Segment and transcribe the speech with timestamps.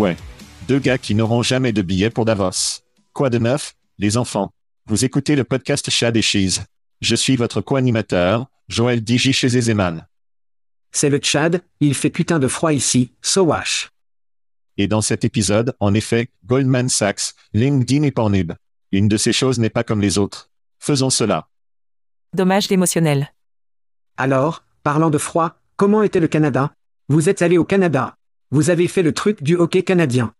[0.00, 0.16] Ouais.
[0.66, 2.80] Deux gars qui n'auront jamais de billets pour Davos.
[3.12, 4.50] Quoi de neuf, les enfants?
[4.86, 6.60] Vous écoutez le podcast Chad et Cheese.
[7.02, 10.06] Je suis votre co-animateur, Joël Digi chez Ezeman.
[10.90, 13.90] C'est le Tchad, il fait putain de froid ici, so wash.
[14.78, 18.52] Et dans cet épisode, en effet, Goldman Sachs, LinkedIn et Pornhub.
[18.92, 20.50] Une de ces choses n'est pas comme les autres.
[20.78, 21.48] Faisons cela.
[22.34, 23.34] Dommage émotionnel.
[24.16, 26.72] Alors, parlant de froid, comment était le Canada?
[27.08, 28.16] Vous êtes allé au Canada.
[28.52, 30.34] Vous avez fait le truc du hockey canadien.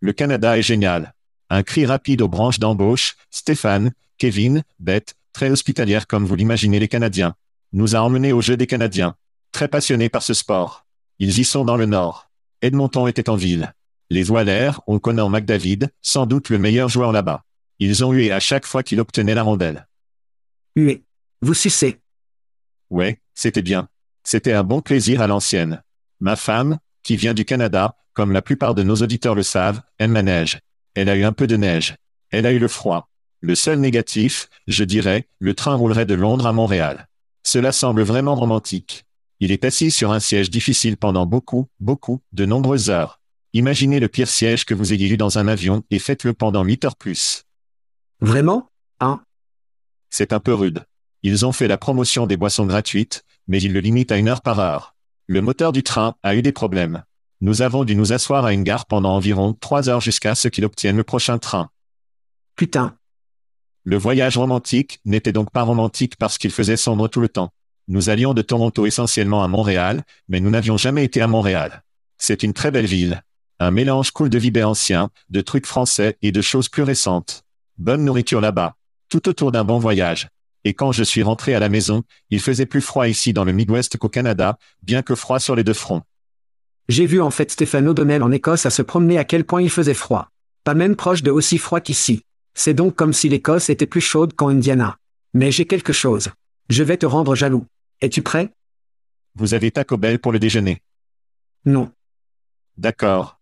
[0.00, 1.14] Le Canada est génial.
[1.50, 6.88] Un cri rapide aux branches d'embauche, Stéphane, Kevin, Beth, très hospitalière comme vous l'imaginez les
[6.88, 7.34] Canadiens.
[7.72, 9.16] Nous a emmenés au jeu des Canadiens.
[9.52, 10.86] Très passionnés par ce sport.
[11.18, 12.30] Ils y sont dans le nord.
[12.62, 13.74] Edmonton était en ville.
[14.08, 17.44] Les Oilers ont Connor McDavid, sans doute le meilleur joueur là-bas.
[17.78, 19.86] Ils ont hué à chaque fois qu'il obtenait la rondelle.
[20.74, 21.04] Hué.
[21.42, 22.00] Vous sucez.
[22.88, 23.88] Ouais, c'était bien.
[24.24, 25.82] C'était un bon plaisir à l'ancienne.
[26.20, 30.14] Ma femme, qui vient du Canada, comme la plupart de nos auditeurs le savent, aime
[30.14, 30.58] la neige.
[30.94, 31.94] Elle a eu un peu de neige.
[32.30, 33.08] Elle a eu le froid.
[33.40, 37.06] Le seul négatif, je dirais, le train roulerait de Londres à Montréal.
[37.44, 39.04] Cela semble vraiment romantique.
[39.38, 43.20] Il est assis sur un siège difficile pendant beaucoup, beaucoup, de nombreuses heures.
[43.52, 46.86] Imaginez le pire siège que vous ayez eu dans un avion et faites-le pendant 8
[46.86, 47.44] heures plus.
[48.20, 48.68] Vraiment?
[48.98, 49.22] Hein?
[50.10, 50.84] C'est un peu rude.
[51.22, 54.42] Ils ont fait la promotion des boissons gratuites, mais ils le limitent à une heure
[54.42, 54.95] par heure.
[55.28, 57.02] Le moteur du train a eu des problèmes.
[57.40, 60.64] Nous avons dû nous asseoir à une gare pendant environ trois heures jusqu'à ce qu'il
[60.64, 61.68] obtienne le prochain train.
[62.54, 62.96] Putain.
[63.82, 67.50] Le voyage romantique n'était donc pas romantique parce qu'il faisait sombre tout le temps.
[67.88, 71.82] Nous allions de Toronto essentiellement à Montréal, mais nous n'avions jamais été à Montréal.
[72.18, 73.22] C'est une très belle ville.
[73.58, 77.42] Un mélange cool de vibes anciens, de trucs français et de choses plus récentes.
[77.78, 78.76] Bonne nourriture là-bas.
[79.08, 80.28] Tout autour d'un bon voyage.
[80.66, 83.52] Et quand je suis rentré à la maison, il faisait plus froid ici dans le
[83.52, 86.02] Midwest qu'au Canada, bien que froid sur les deux fronts.
[86.88, 89.70] J'ai vu en fait Stéphane O'Donnell en Écosse à se promener à quel point il
[89.70, 90.28] faisait froid.
[90.64, 92.22] Pas même proche de aussi froid qu'ici.
[92.54, 94.98] C'est donc comme si l'Écosse était plus chaude qu'en Indiana.
[95.34, 96.30] Mais j'ai quelque chose.
[96.68, 97.66] Je vais te rendre jaloux.
[98.00, 98.50] Es-tu prêt?
[99.36, 100.82] Vous avez Taco Bell pour le déjeuner.
[101.64, 101.92] Non.
[102.76, 103.38] D'accord.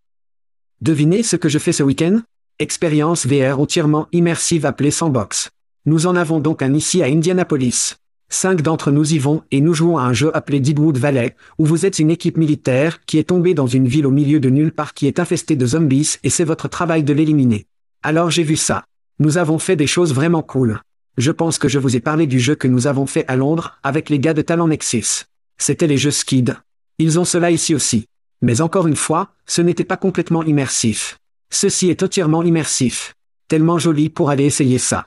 [0.82, 2.20] Devinez ce que je fais ce week-end?
[2.58, 5.52] Expérience VR entièrement immersive appelée Sandbox.
[5.86, 7.96] Nous en avons donc un ici à Indianapolis.
[8.30, 11.66] Cinq d'entre nous y vont et nous jouons à un jeu appelé Deepwood Valley, où
[11.66, 14.72] vous êtes une équipe militaire qui est tombée dans une ville au milieu de nulle
[14.72, 17.66] part qui est infestée de zombies et c'est votre travail de l'éliminer.
[18.02, 18.84] Alors j'ai vu ça.
[19.18, 20.80] Nous avons fait des choses vraiment cool.
[21.18, 23.78] Je pense que je vous ai parlé du jeu que nous avons fait à Londres
[23.82, 25.26] avec les gars de Talent Nexus.
[25.58, 26.56] C'était les jeux Skid.
[26.98, 28.06] Ils ont cela ici aussi.
[28.40, 31.18] Mais encore une fois, ce n'était pas complètement immersif.
[31.50, 33.14] Ceci est entièrement immersif.
[33.48, 35.04] Tellement joli pour aller essayer ça.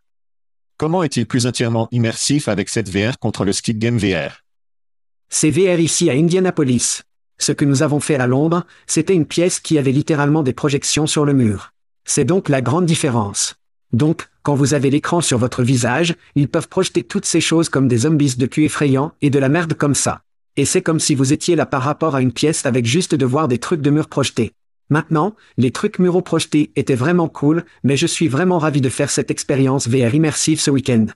[0.77, 4.44] Comment est-il plus entièrement immersif avec cette VR contre le Skid Game VR
[5.27, 7.01] C'est VR ici à Indianapolis.
[7.39, 11.07] Ce que nous avons fait à Londres, c'était une pièce qui avait littéralement des projections
[11.07, 11.74] sur le mur.
[12.06, 13.56] C'est donc la grande différence.
[13.91, 17.88] Donc, quand vous avez l'écran sur votre visage, ils peuvent projeter toutes ces choses comme
[17.88, 20.21] des zombies de cul effrayants et de la merde comme ça.
[20.57, 23.25] Et c'est comme si vous étiez là par rapport à une pièce avec juste de
[23.25, 24.53] voir des trucs de mur projetés.
[24.89, 29.09] Maintenant, les trucs muraux projetés étaient vraiment cool, mais je suis vraiment ravi de faire
[29.09, 31.07] cette expérience VR immersive ce week-end.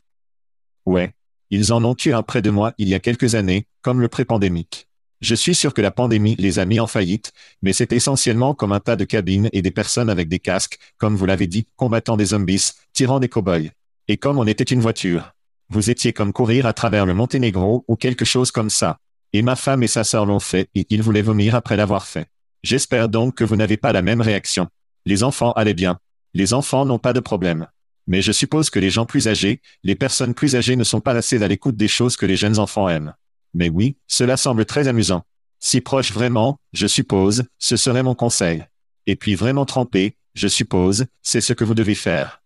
[0.85, 1.13] Ouais.
[1.49, 4.07] Ils en ont eu un près de moi il y a quelques années, comme le
[4.07, 4.87] pré-pandémique.
[5.21, 7.31] Je suis sûr que la pandémie les a mis en faillite,
[7.61, 11.15] mais c'est essentiellement comme un tas de cabines et des personnes avec des casques, comme
[11.15, 13.69] vous l'avez dit, combattant des zombies, tirant des cow-boys.
[14.07, 15.33] Et comme on était une voiture.
[15.69, 18.97] Vous étiez comme courir à travers le Monténégro ou quelque chose comme ça.
[19.31, 22.27] Et ma femme et sa sœur l'ont fait et ils voulaient vomir après l'avoir fait.
[22.63, 24.67] J'espère donc que vous n'avez pas la même réaction.
[25.05, 25.99] Les enfants allaient bien.
[26.33, 27.67] Les enfants n'ont pas de problème.
[28.07, 31.13] Mais je suppose que les gens plus âgés, les personnes plus âgées ne sont pas
[31.13, 33.13] assez à l'écoute des choses que les jeunes enfants aiment.
[33.53, 35.23] Mais oui, cela semble très amusant.
[35.59, 38.65] Si proche vraiment, je suppose, ce serait mon conseil.
[39.07, 42.41] Et puis vraiment trempé, je suppose, c'est ce que vous devez faire.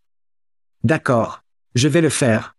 [0.84, 1.42] D'accord.
[1.76, 2.56] Je vais le faire.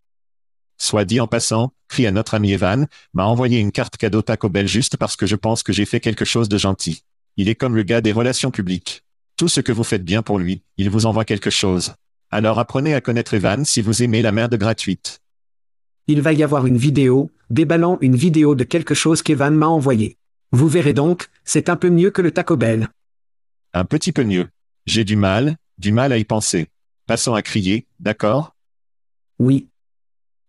[0.79, 4.49] Soit dit en passant, crie à notre ami Evan, m'a envoyé une carte cadeau Taco
[4.49, 7.03] Bell juste parce que je pense que j'ai fait quelque chose de gentil.
[7.39, 9.03] Il est comme le gars des relations publiques.
[9.37, 11.95] Tout ce que vous faites bien pour lui, il vous envoie quelque chose.
[12.31, 15.21] Alors apprenez à connaître Evan si vous aimez la merde gratuite.
[16.07, 20.17] Il va y avoir une vidéo, déballant une vidéo de quelque chose qu'Evan m'a envoyé.
[20.53, 22.89] Vous verrez donc, c'est un peu mieux que le Taco Bell.
[23.75, 24.49] Un petit peu mieux.
[24.87, 26.69] J'ai du mal, du mal à y penser.
[27.07, 28.57] Passons à crier, d'accord?
[29.39, 29.69] Oui.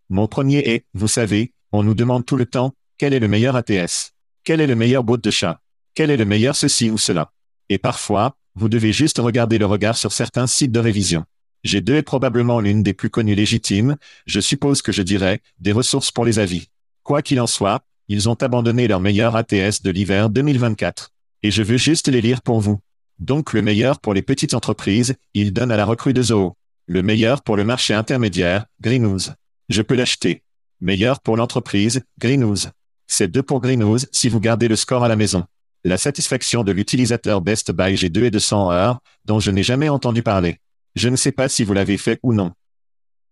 [0.08, 3.56] Mon premier est, vous savez, on nous demande tout le temps, quel est le meilleur
[3.56, 5.60] ATS Quel est le meilleur bout de chat?
[5.98, 7.32] Quel est le meilleur ceci ou cela?
[7.68, 11.24] Et parfois, vous devez juste regarder le regard sur certains sites de révision.
[11.64, 15.72] J'ai deux est probablement l'une des plus connues légitimes, je suppose que je dirais, des
[15.72, 16.68] ressources pour les avis.
[17.02, 21.10] Quoi qu'il en soit, ils ont abandonné leur meilleur ATS de l'hiver 2024.
[21.42, 22.78] Et je veux juste les lire pour vous.
[23.18, 26.56] Donc le meilleur pour les petites entreprises, il donne à la recrue de Zoho.
[26.86, 29.32] Le meilleur pour le marché intermédiaire, Greenhouse.
[29.68, 30.44] Je peux l'acheter.
[30.80, 32.70] Meilleur pour l'entreprise, Greenhouse.
[33.08, 35.44] C'est deux pour Greenhouse si vous gardez le score à la maison.
[35.84, 39.88] La satisfaction de l'utilisateur Best Buy G2 est de 100 heures, dont je n'ai jamais
[39.88, 40.58] entendu parler.
[40.96, 42.52] Je ne sais pas si vous l'avez fait ou non.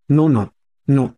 [0.08, 0.48] Non, non.
[0.86, 1.12] Non.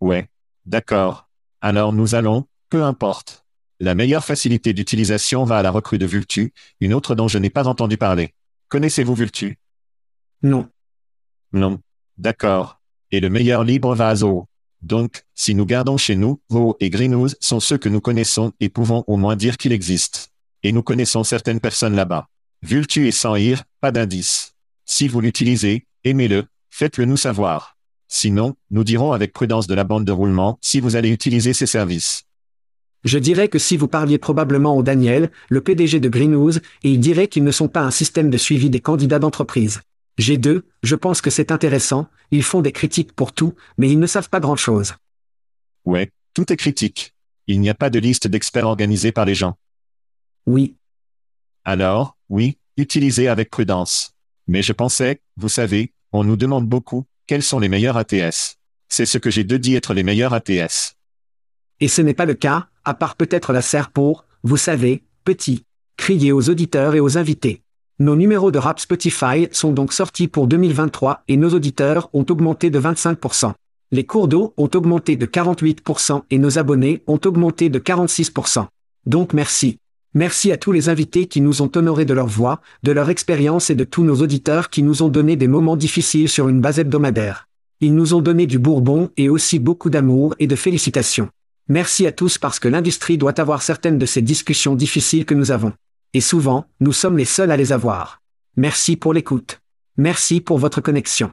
[0.00, 0.28] Ouais.
[0.64, 1.28] D'accord.
[1.60, 3.44] Alors nous allons, peu importe.
[3.80, 7.50] La meilleure facilité d'utilisation va à la recrue de Vultu, une autre dont je n'ai
[7.50, 8.34] pas entendu parler.
[8.68, 9.58] Connaissez-vous Vultu?
[10.42, 10.68] Non.
[11.52, 11.80] Non.
[12.16, 12.80] D'accord.
[13.10, 14.46] Et le meilleur libre va à Zoho.
[14.82, 18.68] Donc, si nous gardons chez nous, Zoho et Greenhouse sont ceux que nous connaissons et
[18.68, 20.30] pouvons au moins dire qu'il existe.
[20.62, 22.26] Et nous connaissons certaines personnes là-bas.
[22.62, 24.54] Vultu est sans ir, pas d'indice.
[24.84, 27.76] Si vous l'utilisez, aimez-le, faites-le nous savoir.
[28.08, 31.66] Sinon, nous dirons avec prudence de la bande de roulement si vous allez utiliser ces
[31.66, 32.24] services.
[33.04, 36.98] Je dirais que si vous parliez probablement au Daniel, le PDG de Greenhouse, et il
[36.98, 39.82] dirait qu'ils ne sont pas un système de suivi des candidats d'entreprise.
[40.18, 44.06] G2, je pense que c'est intéressant, ils font des critiques pour tout, mais ils ne
[44.06, 44.94] savent pas grand-chose.
[45.84, 47.14] Ouais, tout est critique.
[47.46, 49.56] Il n'y a pas de liste d'experts organisés par les gens.
[50.48, 50.76] Oui.
[51.66, 54.14] Alors, oui, utilisez avec prudence.
[54.46, 58.56] Mais je pensais, vous savez, on nous demande beaucoup, quels sont les meilleurs ATS
[58.88, 60.96] C'est ce que j'ai de dit être les meilleurs ATS.
[61.80, 65.64] Et ce n'est pas le cas, à part peut-être la serre pour, vous savez, petit.
[65.98, 67.60] Crier aux auditeurs et aux invités.
[67.98, 72.70] Nos numéros de rap Spotify sont donc sortis pour 2023 et nos auditeurs ont augmenté
[72.70, 73.52] de 25%.
[73.90, 78.66] Les cours d'eau ont augmenté de 48% et nos abonnés ont augmenté de 46%.
[79.04, 79.78] Donc merci.
[80.14, 83.68] Merci à tous les invités qui nous ont honorés de leur voix, de leur expérience
[83.68, 86.78] et de tous nos auditeurs qui nous ont donné des moments difficiles sur une base
[86.78, 87.46] hebdomadaire.
[87.80, 91.28] Ils nous ont donné du bourbon et aussi beaucoup d'amour et de félicitations.
[91.68, 95.50] Merci à tous parce que l'industrie doit avoir certaines de ces discussions difficiles que nous
[95.50, 95.74] avons.
[96.14, 98.22] Et souvent, nous sommes les seuls à les avoir.
[98.56, 99.60] Merci pour l'écoute.
[99.98, 101.30] Merci pour votre connexion.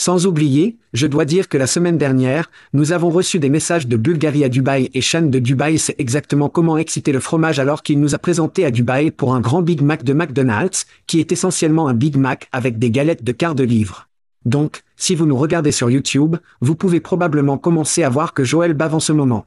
[0.00, 3.98] Sans oublier, je dois dire que la semaine dernière, nous avons reçu des messages de
[3.98, 8.00] Bulgarie à Dubaï et Shan de Dubaï sait exactement comment exciter le fromage alors qu'il
[8.00, 11.86] nous a présenté à Dubaï pour un grand Big Mac de McDonald's, qui est essentiellement
[11.86, 14.08] un Big Mac avec des galettes de quart de livre.
[14.46, 18.72] Donc, si vous nous regardez sur YouTube, vous pouvez probablement commencer à voir que Joël
[18.72, 19.44] bave en ce moment.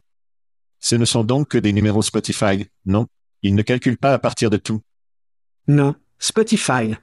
[0.79, 3.07] Ce ne sont donc que des numéros Spotify, non?
[3.41, 4.81] Il ne calcule pas à partir de tout.
[5.67, 6.93] Non, Spotify.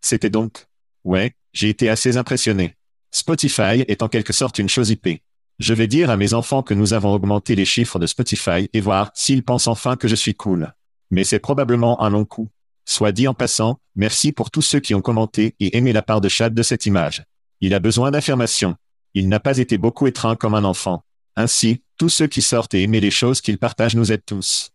[0.00, 0.66] C'était donc?
[1.04, 2.76] Ouais, j'ai été assez impressionné.
[3.10, 5.22] Spotify est en quelque sorte une chose IP.
[5.58, 8.80] Je vais dire à mes enfants que nous avons augmenté les chiffres de Spotify et
[8.82, 10.74] voir s'ils pensent enfin que je suis cool.
[11.10, 12.50] Mais c'est probablement un long coup.
[12.84, 16.20] Soit dit en passant, merci pour tous ceux qui ont commenté et aimé la part
[16.20, 17.24] de Chad de cette image.
[17.62, 18.76] Il a besoin d'affirmation.
[19.14, 21.04] Il n'a pas été beaucoup étreint comme un enfant.
[21.36, 24.72] Ainsi, tous ceux qui sortent et aiment les choses qu'il partage nous aident tous.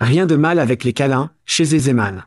[0.00, 2.24] Rien de mal avec les câlins, chez Ezeman.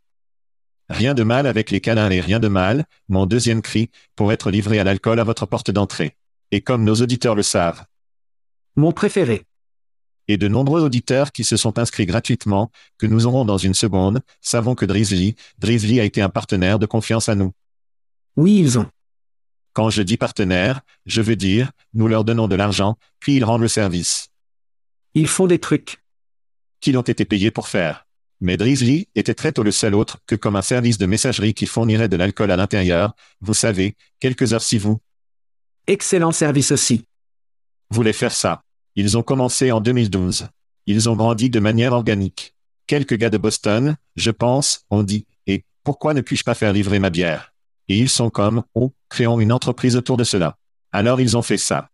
[0.90, 4.52] Rien de mal avec les câlins et rien de mal, mon deuxième cri, pour être
[4.52, 6.16] livré à l'alcool à votre porte d'entrée.
[6.52, 7.86] Et comme nos auditeurs le savent.
[8.76, 9.46] Mon préféré.
[10.28, 14.22] Et de nombreux auditeurs qui se sont inscrits gratuitement, que nous aurons dans une seconde,
[14.42, 17.52] savons que Drizzly, Drizzly a été un partenaire de confiance à nous.
[18.36, 18.90] Oui, ils ont.
[19.74, 23.62] Quand je dis partenaire, je veux dire, nous leur donnons de l'argent, puis ils rendent
[23.62, 24.30] le service.
[25.16, 26.04] Ils font des trucs.
[26.80, 28.05] Qu'ils ont été payés pour faire.
[28.42, 31.66] Mais Drizzly était très tôt le seul autre que comme un service de messagerie qui
[31.66, 35.00] fournirait de l'alcool à l'intérieur, vous savez, quelques heures si vous
[35.88, 37.06] Excellent service aussi.
[37.90, 38.64] voulez faire ça.
[38.96, 40.48] Ils ont commencé en 2012.
[40.88, 42.56] Ils ont grandi de manière organique.
[42.88, 47.00] Quelques gars de Boston, je pense, ont dit, et pourquoi ne puis-je pas faire livrer
[47.00, 47.54] ma bière?
[47.88, 50.58] Et ils sont comme, oh, créons une entreprise autour de cela.
[50.92, 51.90] Alors ils ont fait ça.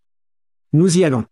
[0.73, 1.25] Nous y allons.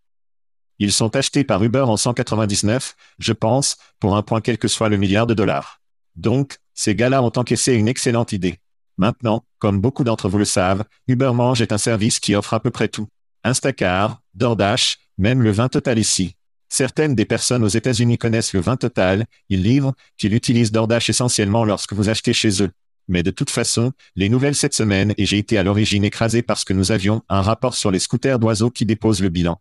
[0.80, 4.90] Ils sont achetés par Uber en 199, je pense, pour un point quel que soit
[4.90, 5.82] le milliard de dollars.
[6.16, 8.60] Donc, ces gars-là ont encaissé une excellente idée.
[8.98, 12.62] Maintenant, comme beaucoup d'entre vous le savent, Uber Mange est un service qui offre à
[12.62, 13.08] peu près tout.
[13.44, 16.36] Instacart, DoorDash, même le vin total ici.
[16.70, 21.66] Certaines des personnes aux États-Unis connaissent le vin total, ils livrent, qu'ils utilisent DoorDash essentiellement
[21.66, 22.72] lorsque vous achetez chez eux.
[23.08, 26.64] Mais de toute façon, les nouvelles cette semaine et j'ai été à l'origine écrasé parce
[26.64, 29.60] que nous avions un rapport sur les scooters d'oiseaux qui déposent le bilan.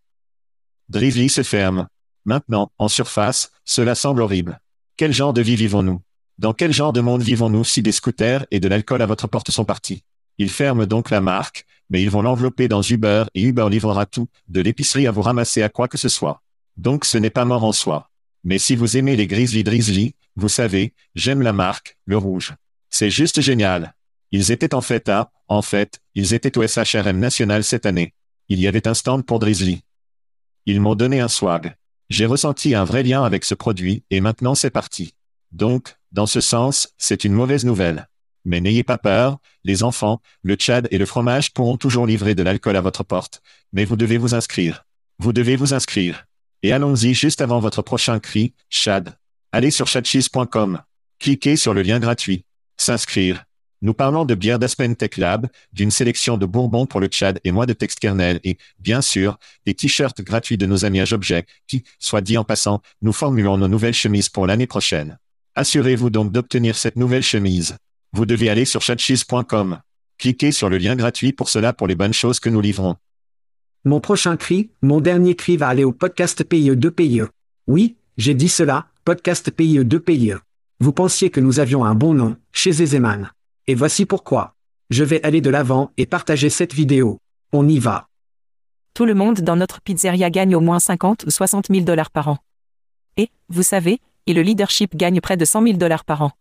[0.88, 1.86] Drively se ferme.
[2.24, 4.58] Maintenant, en surface, cela semble horrible.
[4.96, 6.00] Quel genre de vie vivons-nous?
[6.38, 9.50] Dans quel genre de monde vivons-nous si des scooters et de l'alcool à votre porte
[9.50, 10.02] sont partis?
[10.38, 14.28] Ils ferment donc la marque, mais ils vont l'envelopper dans Uber et Uber livrera tout,
[14.48, 16.40] de l'épicerie à vous ramasser à quoi que ce soit.
[16.78, 18.08] Donc ce n'est pas mort en soi.
[18.44, 22.54] Mais si vous aimez les Grizzly Drizzly, vous savez, j'aime la marque, le rouge.
[22.88, 23.94] C'est juste génial.
[24.30, 28.14] Ils étaient en fait à, en fait, ils étaient au SHRM national cette année.
[28.48, 29.82] Il y avait un stand pour Drizzly.
[30.68, 31.76] Ils m'ont donné un swag.
[32.10, 35.14] J'ai ressenti un vrai lien avec ce produit et maintenant c'est parti.
[35.50, 38.06] Donc, dans ce sens, c'est une mauvaise nouvelle.
[38.44, 42.42] Mais n'ayez pas peur, les enfants, le Tchad et le fromage pourront toujours livrer de
[42.42, 43.40] l'alcool à votre porte.
[43.72, 44.84] Mais vous devez vous inscrire.
[45.18, 46.26] Vous devez vous inscrire.
[46.62, 49.16] Et allons-y juste avant votre prochain cri, Chad.
[49.52, 50.82] Allez sur chatcheese.com.
[51.18, 52.44] Cliquez sur le lien gratuit.
[52.76, 53.47] S'inscrire.
[53.80, 57.52] Nous parlons de bière d'Aspen Tech Lab, d'une sélection de bourbons pour le Tchad et
[57.52, 61.46] moi de texte kernel et, bien sûr, des t-shirts gratuits de nos amis à Jobjet,
[61.68, 65.18] qui, soit dit en passant, nous formulons nos nouvelles chemises pour l'année prochaine.
[65.54, 67.76] Assurez-vous donc d'obtenir cette nouvelle chemise.
[68.12, 69.80] Vous devez aller sur chatcheese.com.
[70.18, 72.96] Cliquez sur le lien gratuit pour cela pour les bonnes choses que nous livrons.
[73.84, 77.22] Mon prochain cri, mon dernier cri va aller au podcast PIE 2 PIE.
[77.68, 80.34] Oui, j'ai dit cela, podcast PIE 2 PIE.
[80.80, 83.30] Vous pensiez que nous avions un bon nom, chez Ezeman.
[83.68, 84.54] Et voici pourquoi.
[84.88, 87.20] Je vais aller de l'avant et partager cette vidéo.
[87.52, 88.08] On y va.
[88.94, 92.28] Tout le monde dans notre pizzeria gagne au moins 50 ou 60 000 dollars par
[92.28, 92.38] an.
[93.18, 96.32] Et, vous savez, et le leadership gagne près de 100 000 dollars par an.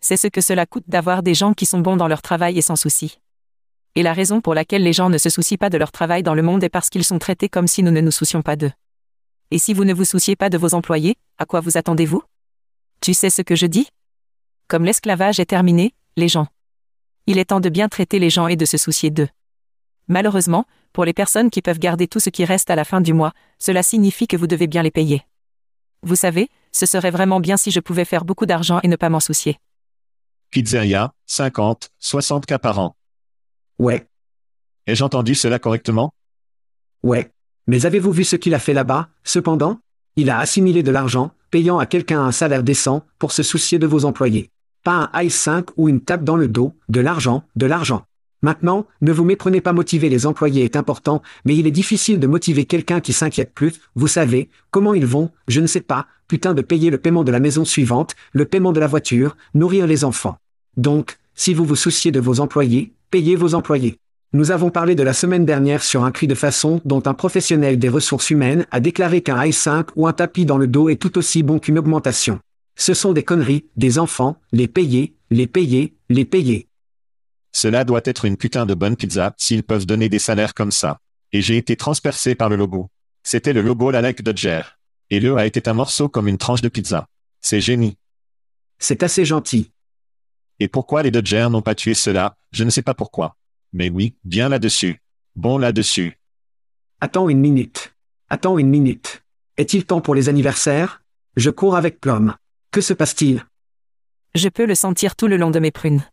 [0.00, 2.62] C'est ce que cela coûte d'avoir des gens qui sont bons dans leur travail et
[2.62, 3.18] sans souci.
[3.94, 6.34] Et la raison pour laquelle les gens ne se soucient pas de leur travail dans
[6.34, 8.72] le monde est parce qu'ils sont traités comme si nous ne nous soucions pas d'eux.
[9.50, 12.22] Et si vous ne vous souciez pas de vos employés, à quoi vous attendez-vous?
[13.00, 13.88] Tu sais ce que je dis?
[14.68, 16.46] Comme l'esclavage est terminé, les gens.
[17.26, 19.28] Il est temps de bien traiter les gens et de se soucier d'eux.
[20.08, 23.12] Malheureusement, pour les personnes qui peuvent garder tout ce qui reste à la fin du
[23.12, 25.22] mois, cela signifie que vous devez bien les payer.
[26.02, 29.08] Vous savez, ce serait vraiment bien si je pouvais faire beaucoup d'argent et ne pas
[29.08, 29.58] m'en soucier.
[30.50, 32.96] Pizzeria, 50, 60 cas par an.
[33.78, 34.10] Ouais,
[34.90, 36.12] Ai-je entendu cela correctement?
[37.04, 37.30] Ouais.
[37.68, 39.78] Mais avez-vous vu ce qu'il a fait là-bas, cependant
[40.16, 43.86] Il a assimilé de l'argent, payant à quelqu'un un salaire décent, pour se soucier de
[43.86, 44.50] vos employés.
[44.82, 48.04] Pas un Ice 5 ou une tape dans le dos, de l'argent, de l'argent.
[48.42, 52.26] Maintenant, ne vous méprenez pas motiver les employés est important, mais il est difficile de
[52.26, 56.54] motiver quelqu'un qui s'inquiète plus, vous savez, comment ils vont, je ne sais pas, putain
[56.54, 60.04] de payer le paiement de la maison suivante, le paiement de la voiture, nourrir les
[60.04, 60.38] enfants.
[60.78, 63.98] Donc, si vous vous souciez de vos employés, payez vos employés.
[64.32, 67.78] Nous avons parlé de la semaine dernière sur un cri de façon dont un professionnel
[67.78, 71.18] des ressources humaines a déclaré qu'un i5 ou un tapis dans le dos est tout
[71.18, 72.38] aussi bon qu'une augmentation.
[72.76, 76.68] Ce sont des conneries, des enfants, les payer, les payer, les payer.
[77.52, 80.98] Cela doit être une putain de bonne pizza s'ils peuvent donner des salaires comme ça.
[81.32, 82.90] Et j'ai été transpercé par le logo.
[83.22, 84.62] C'était le logo la like Dodger.
[85.10, 87.08] Et le a été un morceau comme une tranche de pizza.
[87.40, 87.96] C'est génie.
[88.78, 89.72] C'est assez gentil.
[90.58, 93.36] Et pourquoi les Dodgers n'ont pas tué cela, je ne sais pas pourquoi.
[93.72, 95.00] Mais oui, bien là-dessus.
[95.36, 96.18] Bon là-dessus.
[97.00, 97.94] Attends une minute.
[98.28, 99.22] Attends une minute.
[99.56, 101.02] Est-il temps pour les anniversaires?
[101.36, 102.34] Je cours avec Plum.
[102.70, 103.44] Que se passe-t-il?
[104.36, 106.04] Je peux le sentir tout le long de mes prunes.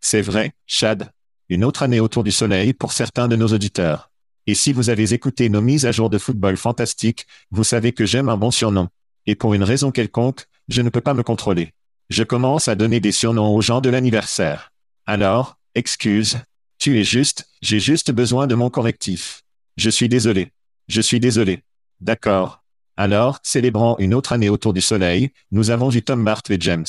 [0.00, 1.10] C'est vrai, Chad.
[1.48, 4.12] Une autre année autour du soleil pour certains de nos auditeurs.
[4.46, 8.06] Et si vous avez écouté nos mises à jour de football fantastique, vous savez que
[8.06, 8.88] j'aime un bon surnom.
[9.26, 11.72] Et pour une raison quelconque, je ne peux pas me contrôler.
[12.08, 14.70] Je commence à donner des surnoms aux gens de l'anniversaire.
[15.06, 16.38] Alors, excuse.
[16.78, 19.42] Tu es juste, j'ai juste besoin de mon correctif.
[19.76, 20.52] Je suis désolé.
[20.86, 21.64] Je suis désolé.
[22.00, 22.63] D'accord.
[22.96, 26.86] Alors, célébrant une autre année autour du soleil, nous avons eu Tom Bart et James.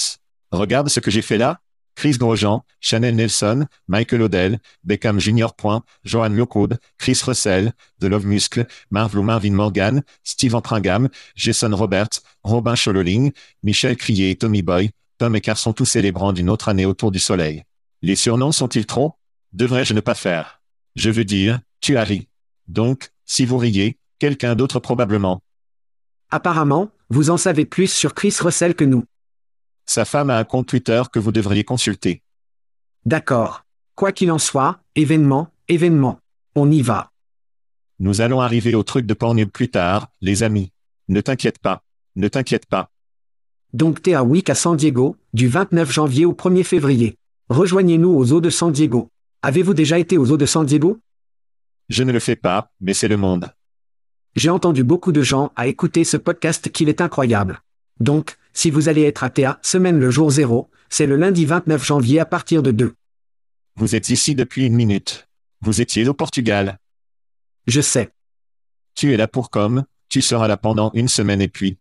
[0.51, 1.59] Regarde ce que j'ai fait là.
[1.95, 5.47] Chris Grosjean, Chanel Nelson, Michael Odell, Beckham Jr.
[6.03, 7.71] Johan Lockwood, Chris Russell,
[8.01, 13.31] The Love Muscle, Marv Marvin Morgan, Steve Pringam, Jason Roberts, Robin Chololing,
[13.63, 17.11] Michel Crier et Tommy Boy, Tom et Car sont tous célébrants d'une autre année autour
[17.11, 17.63] du soleil.
[18.01, 19.13] Les surnoms sont-ils trop?
[19.53, 20.61] Devrais-je ne pas faire
[20.95, 22.27] Je veux dire, tu as ri.
[22.67, 25.41] Donc, si vous riez, quelqu'un d'autre probablement.
[26.31, 29.03] Apparemment, vous en savez plus sur Chris Russell que nous.
[29.85, 32.23] Sa femme a un compte Twitter que vous devriez consulter.
[33.05, 33.63] D'accord.
[33.95, 36.19] Quoi qu'il en soit, événement, événement.
[36.55, 37.11] On y va.
[37.99, 40.71] Nous allons arriver au truc de Pornhub plus tard, les amis.
[41.07, 41.83] Ne t'inquiète pas.
[42.15, 42.89] Ne t'inquiète pas.
[43.73, 47.17] Donc t'es à Week à San Diego, du 29 janvier au 1er février.
[47.49, 49.09] Rejoignez-nous aux eaux de San Diego.
[49.41, 50.99] Avez-vous déjà été aux eaux de San Diego?
[51.89, 53.49] Je ne le fais pas, mais c'est le monde.
[54.35, 57.61] J'ai entendu beaucoup de gens à écouter ce podcast qu'il est incroyable.
[58.01, 61.85] Donc, si vous allez être à TA, semaine le jour 0, c'est le lundi 29
[61.85, 62.95] janvier à partir de 2.
[63.77, 65.29] Vous êtes ici depuis une minute.
[65.61, 66.79] Vous étiez au Portugal.
[67.67, 68.11] Je sais.
[68.93, 71.77] Tu es là pour comme, tu seras là pendant une semaine et puis.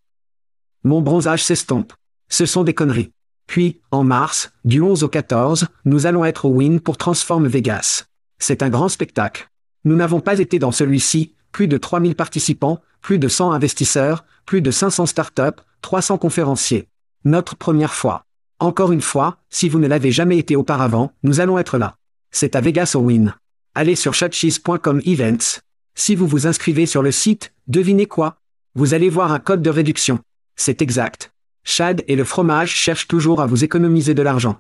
[0.85, 1.93] Mon bronzage s'estompe.
[2.29, 3.11] Ce sont des conneries.
[3.49, 8.05] Puis, en mars, du 11 au 14, nous allons être au Win pour Transform Vegas.
[8.39, 9.49] C'est un grand spectacle.
[9.85, 14.61] Nous n'avons pas été dans celui-ci, plus de 3000 participants, plus de 100 investisseurs, plus
[14.61, 16.89] de 500 startups, 300 conférenciers.
[17.25, 18.25] Notre première fois.
[18.59, 21.95] Encore une fois, si vous ne l'avez jamais été auparavant, nous allons être là.
[22.33, 23.37] C'est à Vegas au Win.
[23.77, 25.61] Allez sur chatcheese.com events.
[25.95, 28.41] Si vous vous inscrivez sur le site, devinez quoi?
[28.75, 30.19] Vous allez voir un code de réduction.
[30.57, 31.33] C'est exact.
[31.63, 34.59] Chad et le fromage cherchent toujours à vous économiser de l'argent.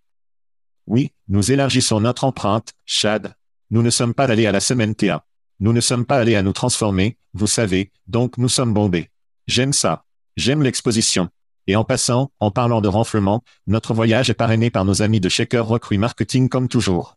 [0.86, 3.34] Oui, nous élargissons notre empreinte, Chad.
[3.72, 5.24] Nous ne sommes pas allés à la semaine TA.
[5.60, 9.10] Nous ne sommes pas allés à nous transformer, vous savez, donc nous sommes bombés.
[9.46, 10.04] J'aime ça.
[10.36, 11.28] J'aime l'exposition.
[11.66, 15.28] Et en passant, en parlant de renflement, notre voyage est parrainé par nos amis de
[15.28, 17.16] Shaker Recruit Marketing comme toujours.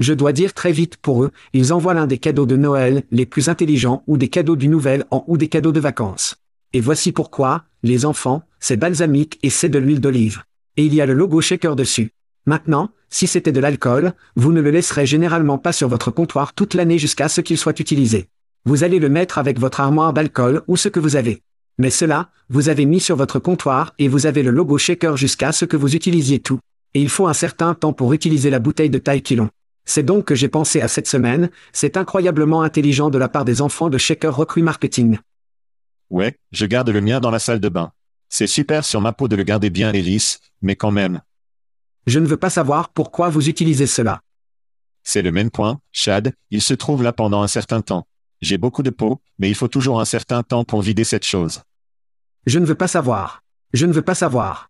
[0.00, 3.26] Je dois dire très vite pour eux, ils envoient l'un des cadeaux de Noël les
[3.26, 6.36] plus intelligents ou des cadeaux du Nouvel An ou des cadeaux de vacances.
[6.72, 10.42] Et voici pourquoi, les enfants, c'est balsamique et c'est de l'huile d'olive.
[10.76, 12.12] Et il y a le logo Shaker dessus.
[12.46, 16.74] Maintenant, si c'était de l'alcool, vous ne le laisserez généralement pas sur votre comptoir toute
[16.74, 18.28] l'année jusqu'à ce qu'il soit utilisé.
[18.64, 21.42] Vous allez le mettre avec votre armoire d'alcool ou ce que vous avez.
[21.78, 25.52] Mais cela, vous avez mis sur votre comptoir et vous avez le logo shaker jusqu'à
[25.52, 26.58] ce que vous utilisiez tout.
[26.94, 29.46] Et il faut un certain temps pour utiliser la bouteille de taille qu'ils
[29.84, 33.62] C'est donc que j'ai pensé à cette semaine, c'est incroyablement intelligent de la part des
[33.62, 35.18] enfants de Shaker Recruit Marketing.
[36.10, 37.92] Ouais, je garde le mien dans la salle de bain.
[38.28, 41.20] C'est super sur ma peau de le garder bien et lisse, mais quand même.
[42.06, 44.20] Je ne veux pas savoir pourquoi vous utilisez cela.
[45.04, 48.06] C'est le même point, Chad, il se trouve là pendant un certain temps.
[48.40, 51.62] J'ai beaucoup de peau, mais il faut toujours un certain temps pour vider cette chose.
[52.46, 53.42] Je ne veux pas savoir.
[53.72, 54.68] Je ne veux pas savoir.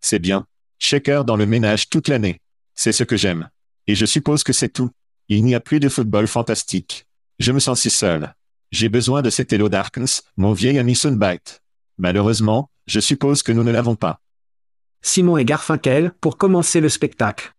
[0.00, 0.46] C'est bien.
[0.78, 2.40] Shaker dans le ménage toute l'année.
[2.74, 3.48] C'est ce que j'aime.
[3.86, 4.90] Et je suppose que c'est tout.
[5.28, 7.06] Il n'y a plus de football fantastique.
[7.38, 8.34] Je me sens si seul.
[8.72, 11.62] J'ai besoin de cet Hello Darkness, mon vieil ami Sunbite.
[11.98, 14.20] Malheureusement, je suppose que nous ne l'avons pas.
[15.02, 17.52] Simon et Garfinkel, pour commencer le spectacle.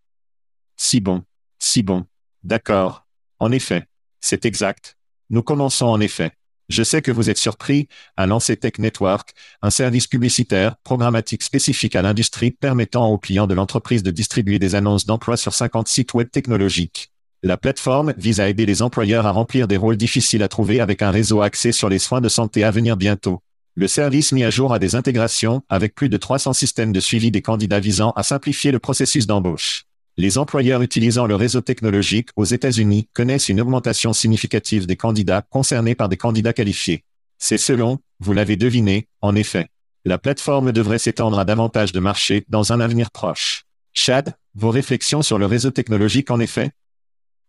[0.78, 1.24] Si bon.
[1.60, 2.06] Si bon.
[2.44, 3.06] D'accord.
[3.40, 3.88] En effet.
[4.20, 4.98] C'est exact.
[5.30, 6.32] Nous commençons en effet.
[6.70, 11.96] Je sais que vous êtes surpris à lancer Tech Network, un service publicitaire programmatique spécifique
[11.96, 16.14] à l'industrie permettant aux clients de l'entreprise de distribuer des annonces d'emploi sur 50 sites
[16.14, 17.12] web technologiques.
[17.44, 21.02] La plateforme vise à aider les employeurs à remplir des rôles difficiles à trouver avec
[21.02, 23.42] un réseau axé sur les soins de santé à venir bientôt.
[23.82, 27.32] Le service mis à jour a des intégrations avec plus de 300 systèmes de suivi
[27.32, 29.86] des candidats visant à simplifier le processus d'embauche.
[30.18, 35.96] Les employeurs utilisant le réseau technologique aux États-Unis connaissent une augmentation significative des candidats concernés
[35.96, 37.06] par des candidats qualifiés.
[37.40, 39.70] C'est selon, vous l'avez deviné, en effet.
[40.06, 43.64] La plateforme devrait s'étendre à davantage de marchés dans un avenir proche.
[43.94, 46.70] Chad, vos réflexions sur le réseau technologique en effet?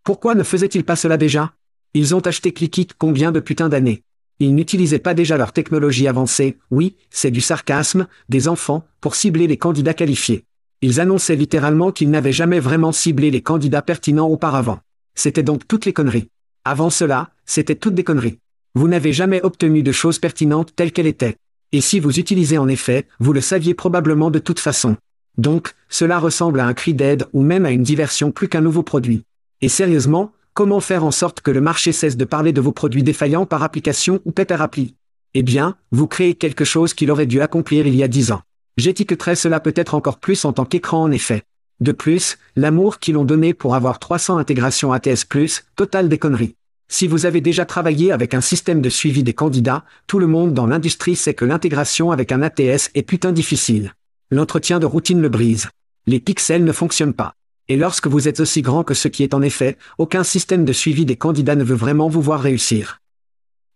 [0.03, 1.53] Pourquoi ne faisaient-ils pas cela déjà?
[1.93, 4.03] Ils ont acheté Clickit combien de putain d'années?
[4.41, 9.47] Ils n'utilisaient pas déjà leur technologie avancée, oui, c'est du sarcasme, des enfants, pour cibler
[9.47, 10.45] les candidats qualifiés.
[10.81, 14.81] Ils annonçaient littéralement qu'ils n'avaient jamais vraiment ciblé les candidats pertinents auparavant.
[15.15, 16.29] C'était donc toutes les conneries.
[16.65, 18.39] Avant cela, c'était toutes des conneries.
[18.75, 21.37] Vous n'avez jamais obtenu de choses pertinentes telles qu'elles étaient.
[21.73, 24.97] Et si vous utilisez en effet, vous le saviez probablement de toute façon.
[25.39, 28.83] Donc, cela ressemble à un cri d'aide ou même à une diversion plus qu'un nouveau
[28.83, 29.25] produit.
[29.61, 33.03] Et sérieusement, comment faire en sorte que le marché cesse de parler de vos produits
[33.03, 34.95] défaillants par application ou paper appli?
[35.35, 38.43] Eh bien, vous créez quelque chose qu'il aurait dû accomplir il y a dix ans.
[38.77, 41.43] J'étiqueterai cela peut-être encore plus en tant qu'écran en effet.
[41.81, 45.27] De plus, l'amour qu'ils ont donné pour avoir 300 intégrations ATS+,
[45.75, 46.55] total des conneries.
[46.89, 50.53] Si vous avez déjà travaillé avec un système de suivi des candidats, tout le monde
[50.53, 53.95] dans l'industrie sait que l'intégration avec un ATS est putain difficile.
[54.31, 55.69] L'entretien de routine le brise.
[56.07, 57.35] Les pixels ne fonctionnent pas.
[57.73, 60.75] Et lorsque vous êtes aussi grand que ce qui est en effet, aucun système de
[60.75, 63.01] suivi des candidats ne veut vraiment vous voir réussir.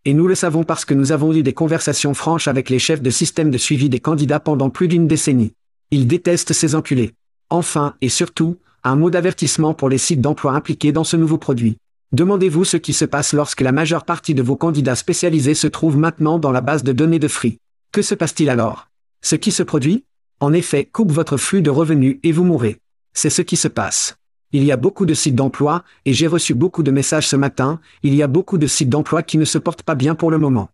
[0.04, 3.00] Et nous le savons parce que nous avons eu des conversations franches avec les chefs
[3.00, 5.54] de système de suivi des candidats pendant plus d'une décennie.
[5.90, 7.14] Ils détestent ces enculés.
[7.48, 11.78] Enfin, et surtout, un mot d'avertissement pour les sites d'emploi impliqués dans ce nouveau produit.
[12.12, 15.96] Demandez-vous ce qui se passe lorsque la majeure partie de vos candidats spécialisés se trouvent
[15.96, 17.60] maintenant dans la base de données de Free.
[17.92, 18.88] Que se passe-t-il alors?
[19.22, 20.04] Ce qui se produit?
[20.38, 22.76] En effet, coupe votre flux de revenus et vous mourrez.
[23.16, 24.18] C'est ce qui se passe.
[24.52, 27.80] Il y a beaucoup de sites d'emploi, et j'ai reçu beaucoup de messages ce matin,
[28.02, 30.36] il y a beaucoup de sites d'emploi qui ne se portent pas bien pour le
[30.36, 30.68] moment.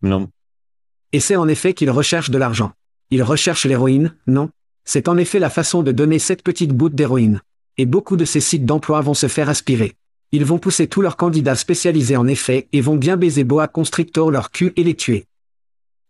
[0.00, 0.30] Non.
[1.12, 2.70] Et c'est en effet qu'ils recherchent de l'argent.
[3.10, 4.48] Ils recherchent l'héroïne, non
[4.84, 7.40] C'est en effet la façon de donner cette petite boute d'héroïne.
[7.78, 9.94] Et beaucoup de ces sites d'emploi vont se faire aspirer.
[10.30, 14.30] Ils vont pousser tous leurs candidats spécialisés en effet et vont bien baiser boa constrictor
[14.30, 15.26] leur cul et les tuer.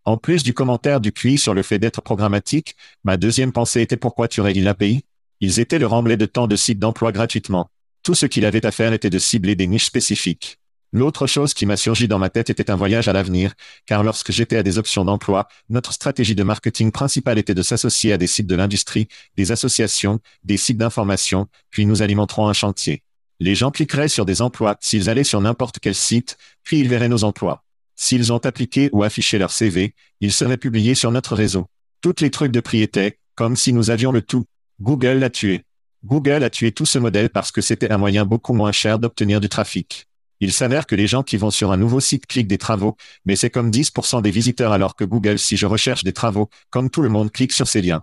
[0.05, 3.97] En plus du commentaire du QI sur le fait d'être programmatique, ma deuxième pensée était
[3.97, 5.03] pourquoi tu régles l'API
[5.41, 7.71] Ils étaient le remblai de temps de sites d'emploi gratuitement.
[8.03, 10.59] Tout ce qu'il avait à faire était de cibler des niches spécifiques.
[10.93, 13.53] L'autre chose qui m'a surgi dans ma tête était un voyage à l'avenir,
[13.85, 18.13] car lorsque j'étais à des options d'emploi, notre stratégie de marketing principale était de s'associer
[18.13, 23.03] à des sites de l'industrie, des associations, des sites d'information, puis nous alimenterons un chantier.
[23.41, 27.09] Les gens cliqueraient sur des emplois s'ils allaient sur n'importe quel site, puis ils verraient
[27.09, 27.65] nos emplois.
[27.97, 31.67] S'ils ont appliqué ou affiché leur CV, ils seraient publiés sur notre réseau.
[32.01, 34.45] Toutes les trucs de prix étaient, comme si nous avions le tout.
[34.81, 35.63] Google l'a tué.
[36.05, 39.41] Google a tué tout ce modèle parce que c'était un moyen beaucoup moins cher d'obtenir
[39.41, 40.07] du trafic.
[40.41, 43.37] Il s'avère que les gens qui vont sur un nouveau site cliquent des travaux, mais
[43.37, 47.01] c'est comme 10% des visiteurs alors que Google si je recherche des travaux, comme tout
[47.01, 48.03] le monde clique sur ces liens.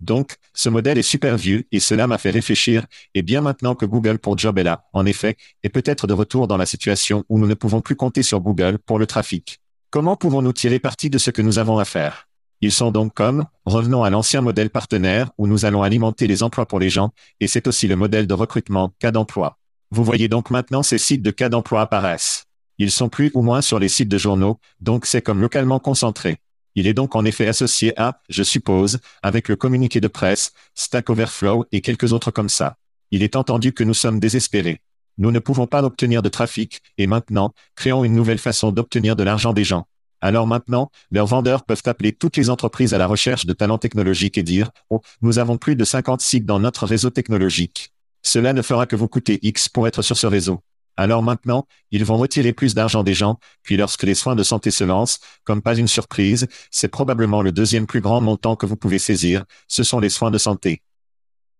[0.00, 3.86] Donc, ce modèle est super vieux et cela m'a fait réfléchir, et bien maintenant que
[3.86, 7.38] Google pour Job est là, en effet, est peut-être de retour dans la situation où
[7.38, 9.60] nous ne pouvons plus compter sur Google pour le trafic.
[9.90, 12.29] Comment pouvons-nous tirer parti de ce que nous avons à faire?
[12.62, 16.66] Ils sont donc comme, revenons à l'ancien modèle partenaire où nous allons alimenter les emplois
[16.66, 19.58] pour les gens, et c'est aussi le modèle de recrutement, cas d'emploi.
[19.90, 22.44] Vous voyez donc maintenant ces sites de cas d'emploi apparaissent.
[22.76, 26.38] Ils sont plus ou moins sur les sites de journaux, donc c'est comme localement concentré.
[26.74, 31.10] Il est donc en effet associé à, je suppose, avec le communiqué de presse, Stack
[31.10, 32.76] Overflow et quelques autres comme ça.
[33.10, 34.80] Il est entendu que nous sommes désespérés.
[35.18, 39.24] Nous ne pouvons pas obtenir de trafic, et maintenant, créons une nouvelle façon d'obtenir de
[39.24, 39.86] l'argent des gens.
[40.20, 44.36] Alors maintenant, leurs vendeurs peuvent appeler toutes les entreprises à la recherche de talents technologiques
[44.36, 47.92] et dire, oh, nous avons plus de 50 sites dans notre réseau technologique.
[48.22, 50.60] Cela ne fera que vous coûter X pour être sur ce réseau.
[50.96, 54.70] Alors maintenant, ils vont retirer plus d'argent des gens, puis lorsque les soins de santé
[54.70, 58.76] se lancent, comme pas une surprise, c'est probablement le deuxième plus grand montant que vous
[58.76, 60.82] pouvez saisir, ce sont les soins de santé.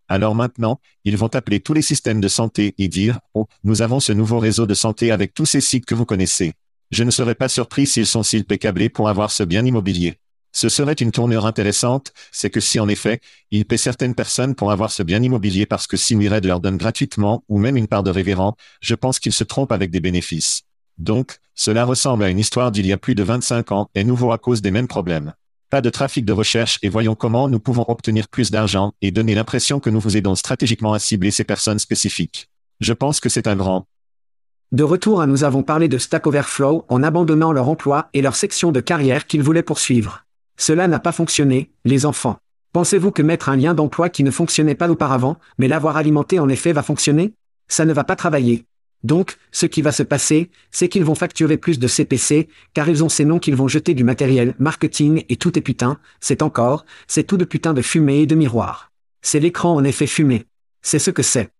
[0.08, 4.00] Alors maintenant, ils vont appeler tous les systèmes de santé et dire, oh, nous avons
[4.00, 6.52] ce nouveau réseau de santé avec tous ces sites que vous connaissez.
[6.90, 10.18] Je ne serais pas surpris s'ils sont si câblés pour avoir ce bien immobilier.
[10.52, 13.20] Ce serait une tournure intéressante, c'est que si en effet,
[13.52, 16.76] ils paient certaines personnes pour avoir ce bien immobilier parce que si Mired leur donne
[16.76, 20.62] gratuitement ou même une part de révérend, je pense qu'ils se trompent avec des bénéfices.
[20.98, 24.32] Donc, cela ressemble à une histoire d'il y a plus de 25 ans et nouveau
[24.32, 25.34] à cause des mêmes problèmes.
[25.70, 29.36] Pas de trafic de recherche et voyons comment nous pouvons obtenir plus d'argent et donner
[29.36, 32.48] l'impression que nous vous aidons stratégiquement à cibler ces personnes spécifiques.
[32.80, 33.86] Je pense que c'est un grand.
[34.72, 38.36] De retour à nous avons parlé de Stack Overflow en abandonnant leur emploi et leur
[38.36, 40.24] section de carrière qu'ils voulaient poursuivre.
[40.56, 42.38] Cela n'a pas fonctionné, les enfants.
[42.72, 46.48] Pensez-vous que mettre un lien d'emploi qui ne fonctionnait pas auparavant, mais l'avoir alimenté en
[46.48, 47.34] effet va fonctionner?
[47.66, 48.64] Ça ne va pas travailler.
[49.02, 53.02] Donc, ce qui va se passer, c'est qu'ils vont facturer plus de CPC, car ils
[53.02, 56.84] ont ces noms qu'ils vont jeter du matériel, marketing et tout est putain, c'est encore,
[57.08, 58.92] c'est tout de putain de fumée et de miroir.
[59.20, 60.44] C'est l'écran en effet fumé.
[60.80, 61.50] C'est ce que c'est.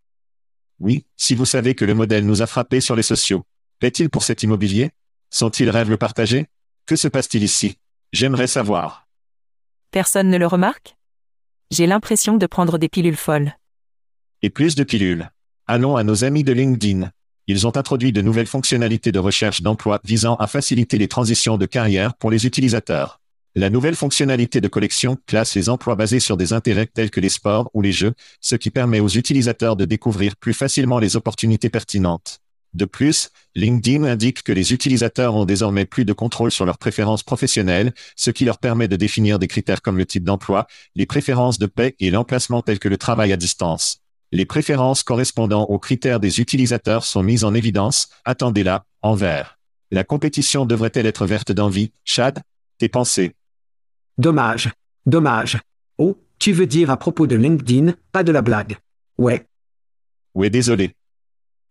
[0.81, 3.45] Oui, si vous savez que le modèle nous a frappé sur les sociaux.
[3.79, 4.91] Paie-t-il pour cet immobilier?
[5.29, 6.47] Sont-ils rêves le partager
[6.87, 7.77] Que se passe-t-il ici?
[8.13, 9.07] J'aimerais savoir.
[9.91, 10.97] Personne ne le remarque?
[11.71, 13.57] J'ai l'impression de prendre des pilules folles.
[14.43, 15.31] Et plus de pilules.
[15.67, 17.13] Allons à nos amis de LinkedIn.
[17.47, 21.67] Ils ont introduit de nouvelles fonctionnalités de recherche d'emploi visant à faciliter les transitions de
[21.67, 23.20] carrière pour les utilisateurs.
[23.57, 27.29] La nouvelle fonctionnalité de collection classe les emplois basés sur des intérêts tels que les
[27.29, 31.69] sports ou les jeux, ce qui permet aux utilisateurs de découvrir plus facilement les opportunités
[31.69, 32.41] pertinentes.
[32.75, 37.25] De plus, LinkedIn indique que les utilisateurs ont désormais plus de contrôle sur leurs préférences
[37.25, 41.59] professionnelles, ce qui leur permet de définir des critères comme le type d'emploi, les préférences
[41.59, 43.99] de paix et l'emplacement tel que le travail à distance.
[44.31, 49.59] Les préférences correspondant aux critères des utilisateurs sont mises en évidence, attendez-la, en vert.
[49.91, 52.39] La compétition devrait-elle être verte d'envie, Chad
[52.79, 53.35] Tes pensées
[54.21, 54.71] Dommage.
[55.07, 55.59] Dommage.
[55.97, 58.77] Oh, tu veux dire à propos de LinkedIn, pas de la blague.
[59.17, 59.47] Ouais.
[60.35, 60.95] Ouais, désolé.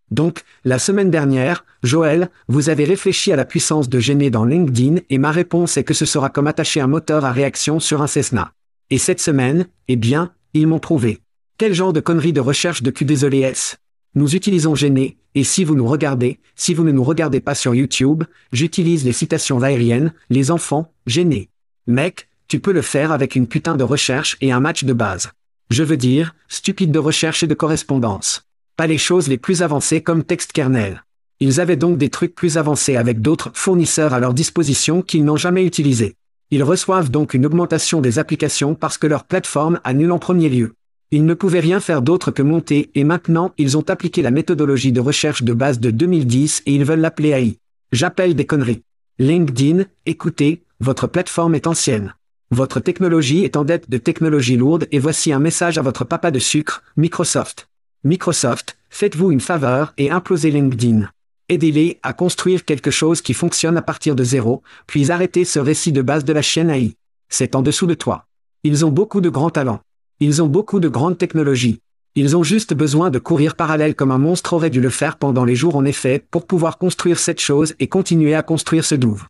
[0.10, 5.02] Donc, la semaine dernière, Joël, vous avez réfléchi à la puissance de gêner dans LinkedIn
[5.12, 8.08] et ma réponse est que ce sera comme attacher un moteur à réaction sur un
[8.08, 8.52] Cessna.
[8.90, 11.20] Et cette semaine, eh bien, ils m'ont prouvé.
[11.60, 13.78] Quel genre de connerie de recherche de Q désolé est
[14.16, 17.76] Nous utilisons gêner, et si vous nous regardez, si vous ne nous regardez pas sur
[17.76, 21.52] YouTube, j'utilise les citations aériennes, les enfants, gêner.
[21.86, 25.32] Mec, tu peux le faire avec une putain de recherche et un match de base.
[25.70, 28.44] Je veux dire, stupide de recherche et de correspondance
[28.80, 31.04] pas les choses les plus avancées comme texte kernel.
[31.42, 35.36] Ils avaient donc des trucs plus avancés avec d'autres fournisseurs à leur disposition qu'ils n'ont
[35.36, 36.16] jamais utilisés.
[36.50, 40.76] Ils reçoivent donc une augmentation des applications parce que leur plateforme annule en premier lieu.
[41.12, 44.94] Ils ne pouvaient rien faire d'autre que monter et maintenant ils ont appliqué la méthodologie
[44.94, 47.58] de recherche de base de 2010 et ils veulent l'appeler AI.
[47.92, 48.84] J'appelle des conneries.
[49.18, 52.14] LinkedIn, écoutez, votre plateforme est ancienne.
[52.52, 56.32] Votre technologie est en dette de technologie lourde et voici un message à votre papa
[56.32, 57.70] de sucre, Microsoft.
[58.04, 61.08] Microsoft, faites-vous une faveur et implosez LinkedIn.
[61.48, 65.92] Aidez-les à construire quelque chose qui fonctionne à partir de zéro, puis arrêtez ce récit
[65.92, 66.96] de base de la chaîne AI.
[67.28, 68.26] C'est en dessous de toi.
[68.64, 69.82] Ils ont beaucoup de grands talents.
[70.20, 71.82] Ils ont beaucoup de grandes technologies.
[72.16, 75.46] Ils ont juste besoin de courir parallèle comme un monstre aurait dû le faire pendant
[75.46, 79.28] les jours en effet pour pouvoir construire cette chose et continuer à construire ce douve.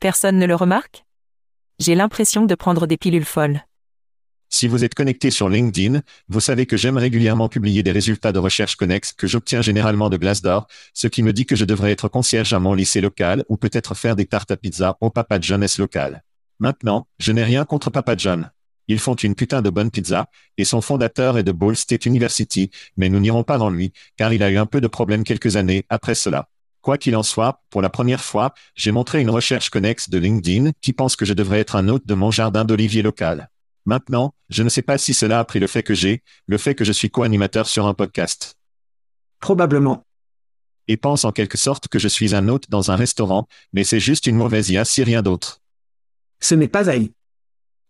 [0.00, 1.06] Personne ne le remarque?
[1.78, 3.60] J'ai l'impression de prendre des pilules folles.
[4.48, 8.38] Si vous êtes connecté sur LinkedIn, vous savez que j'aime régulièrement publier des résultats de
[8.38, 12.08] recherche connexes que j'obtiens généralement de Glassdoor, ce qui me dit que je devrais être
[12.08, 15.76] concierge à mon lycée local ou peut-être faire des tartes à pizza au Papa John's
[15.78, 16.24] local.
[16.60, 18.50] Maintenant, je n'ai rien contre Papa John.
[18.88, 22.70] Ils font une putain de bonne pizza, et son fondateur est de Ball State University,
[22.96, 25.56] mais nous n'irons pas dans lui, car il a eu un peu de problèmes quelques
[25.56, 26.48] années après cela.
[26.86, 30.70] Quoi qu'il en soit, pour la première fois, j'ai montré une recherche connexe de LinkedIn
[30.80, 33.50] qui pense que je devrais être un hôte de mon jardin d'olivier local.
[33.86, 36.76] Maintenant, je ne sais pas si cela a pris le fait que j'ai, le fait
[36.76, 38.56] que je suis co-animateur sur un podcast.
[39.40, 40.06] Probablement.
[40.86, 43.98] Et pense en quelque sorte que je suis un hôte dans un restaurant, mais c'est
[43.98, 45.62] juste une mauvaise IA si rien d'autre.
[46.38, 47.10] Ce n'est pas AI.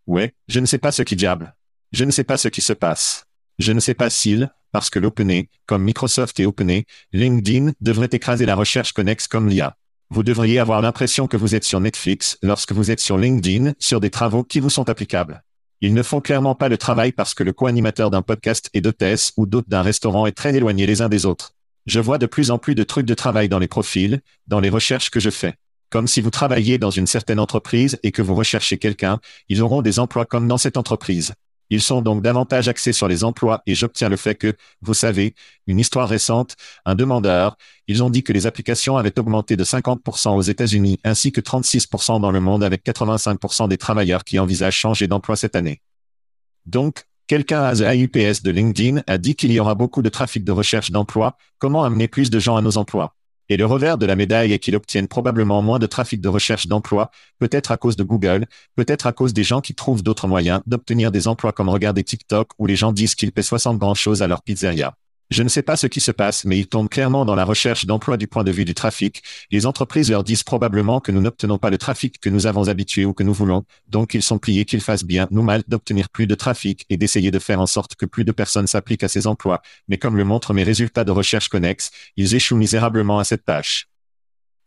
[0.06, 1.54] Ouais, je ne sais pas ce qui diable.
[1.92, 3.26] Je ne sais pas ce qui se passe.
[3.58, 8.46] Je ne sais pas s'il, parce que l'OpenAI, comme Microsoft et OpenAI, LinkedIn devrait écraser
[8.46, 9.76] la recherche connexe comme l'IA.
[10.10, 14.00] Vous devriez avoir l'impression que vous êtes sur Netflix lorsque vous êtes sur LinkedIn sur
[14.00, 15.42] des travaux qui vous sont applicables.
[15.80, 19.32] Ils ne font clairement pas le travail parce que le co-animateur d'un podcast et d'hôtesse
[19.36, 21.52] ou d'autres d'un restaurant est très éloigné les uns des autres.
[21.86, 24.70] Je vois de plus en plus de trucs de travail dans les profils, dans les
[24.70, 25.54] recherches que je fais.
[25.90, 29.82] Comme si vous travailliez dans une certaine entreprise et que vous recherchez quelqu'un, ils auront
[29.82, 31.34] des emplois comme dans cette entreprise.
[31.70, 35.34] Ils sont donc davantage axés sur les emplois et j'obtiens le fait que, vous savez,
[35.66, 37.56] une histoire récente, un demandeur,
[37.88, 42.20] ils ont dit que les applications avaient augmenté de 50% aux États-Unis ainsi que 36%
[42.20, 45.80] dans le monde avec 85% des travailleurs qui envisagent changer d'emploi cette année.
[46.66, 50.44] Donc, quelqu'un à The AUPS de LinkedIn a dit qu'il y aura beaucoup de trafic
[50.44, 53.14] de recherche d'emploi, comment amener plus de gens à nos emplois?
[53.48, 56.66] Et le revers de la médaille est qu'ils obtiennent probablement moins de trafic de recherche
[56.66, 60.60] d'emploi, peut-être à cause de Google, peut-être à cause des gens qui trouvent d'autres moyens
[60.66, 64.22] d'obtenir des emplois comme regarder TikTok où les gens disent qu'ils paient 60 grand choses
[64.22, 64.94] à leur pizzeria.
[65.30, 67.84] Je ne sais pas ce qui se passe, mais ils tombent clairement dans la recherche
[67.84, 69.24] d'emploi du point de vue du trafic.
[69.50, 73.04] Les entreprises leur disent probablement que nous n'obtenons pas le trafic que nous avons habitué
[73.04, 76.28] ou que nous voulons, donc ils sont pliés qu'ils fassent bien nous mal d'obtenir plus
[76.28, 79.26] de trafic et d'essayer de faire en sorte que plus de personnes s'appliquent à ces
[79.26, 79.62] emplois.
[79.88, 83.88] Mais comme le montrent mes résultats de recherche connexes, ils échouent misérablement à cette tâche.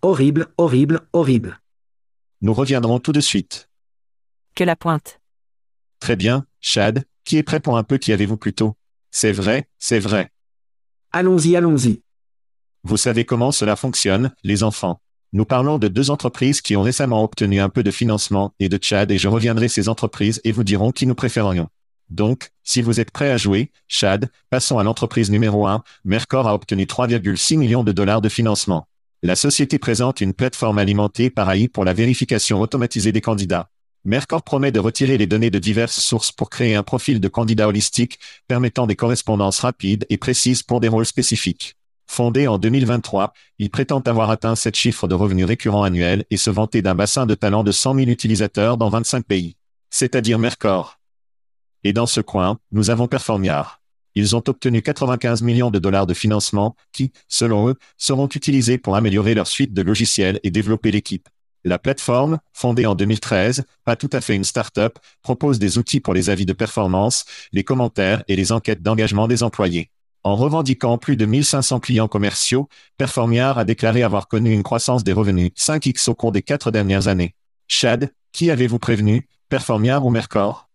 [0.01, 1.61] Horrible, horrible, horrible.
[2.41, 3.69] Nous reviendrons tout de suite.
[4.55, 5.21] Que la pointe.
[6.01, 8.75] Très bien, Chad, qui est prêt pour un peu qui avez-vous plutôt?
[9.11, 10.31] C'est vrai, c'est vrai.
[11.11, 12.01] Allons-y, allons-y.
[12.83, 15.01] Vous savez comment cela fonctionne, les enfants.
[15.33, 18.77] Nous parlons de deux entreprises qui ont récemment obtenu un peu de financement et de
[18.81, 21.67] Chad et je reviendrai ces entreprises et vous dirons qui nous préférerions.
[22.09, 25.83] Donc, si vous êtes prêt à jouer, Chad, passons à l'entreprise numéro 1.
[26.05, 28.87] Mercor a obtenu 3,6 millions de dollars de financement.
[29.23, 33.69] La société présente une plateforme alimentée par AI pour la vérification automatisée des candidats.
[34.05, 37.67] Mercor promet de retirer les données de diverses sources pour créer un profil de candidat
[37.67, 41.75] holistique permettant des correspondances rapides et précises pour des rôles spécifiques.
[42.07, 46.49] Fondé en 2023, il prétend avoir atteint cette chiffre de revenus récurrents annuels et se
[46.49, 49.57] vanter d'un bassin de talent de 100 000 utilisateurs dans 25 pays.
[49.89, 50.97] C'est-à-dire Mercor.
[51.83, 53.81] Et dans ce coin, nous avons Performiar.
[54.15, 58.95] Ils ont obtenu 95 millions de dollars de financement qui, selon eux, seront utilisés pour
[58.95, 61.29] améliorer leur suite de logiciels et développer l'équipe.
[61.65, 66.13] La plateforme, fondée en 2013, pas tout à fait une start-up, propose des outils pour
[66.13, 69.89] les avis de performance, les commentaires et les enquêtes d'engagement des employés.
[70.23, 72.67] En revendiquant plus de 1500 clients commerciaux,
[72.97, 77.07] Performiar a déclaré avoir connu une croissance des revenus 5x au cours des quatre dernières
[77.07, 77.35] années.
[77.67, 80.69] Chad, qui avez-vous prévenu, Performiar ou Mercor?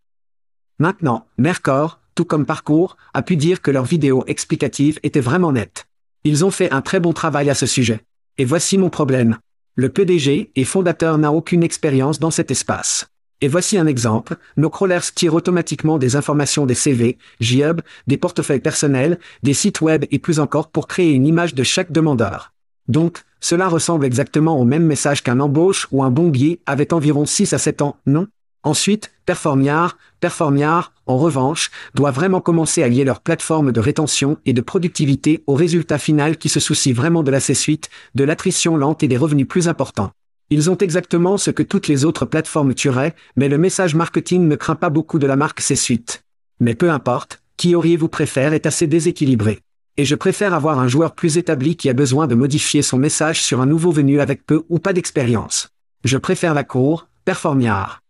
[0.78, 5.86] Maintenant, Mercor, tout comme Parcours, a pu dire que leur vidéo explicative était vraiment nette.
[6.24, 8.00] Ils ont fait un très bon travail à ce sujet.
[8.38, 9.38] Et voici mon problème.
[9.76, 13.08] Le PDG et fondateur n'a aucune expérience dans cet espace.
[13.40, 18.60] Et voici un exemple, nos crawlers tirent automatiquement des informations des CV, JHub, des portefeuilles
[18.60, 22.52] personnels, des sites web et plus encore pour créer une image de chaque demandeur.
[22.86, 27.52] Donc, cela ressemble exactement au même message qu'un embauche ou un bombier avait environ 6
[27.52, 28.28] à 7 ans, non?
[28.64, 34.54] Ensuite, Performiar, Performiar, en revanche, doit vraiment commencer à lier leur plateforme de rétention et
[34.54, 39.02] de productivité au résultat final qui se soucie vraiment de la C-suite, de l'attrition lente
[39.02, 40.12] et des revenus plus importants.
[40.48, 44.56] Ils ont exactement ce que toutes les autres plateformes tueraient, mais le message marketing ne
[44.56, 46.22] craint pas beaucoup de la marque C-suite.
[46.58, 49.60] Mais peu importe, qui auriez-vous préfère est assez déséquilibré.
[49.96, 53.42] Et je préfère avoir un joueur plus établi qui a besoin de modifier son message
[53.42, 55.68] sur un nouveau venu avec peu ou pas d'expérience.
[56.02, 58.03] Je préfère la cour, Performiar.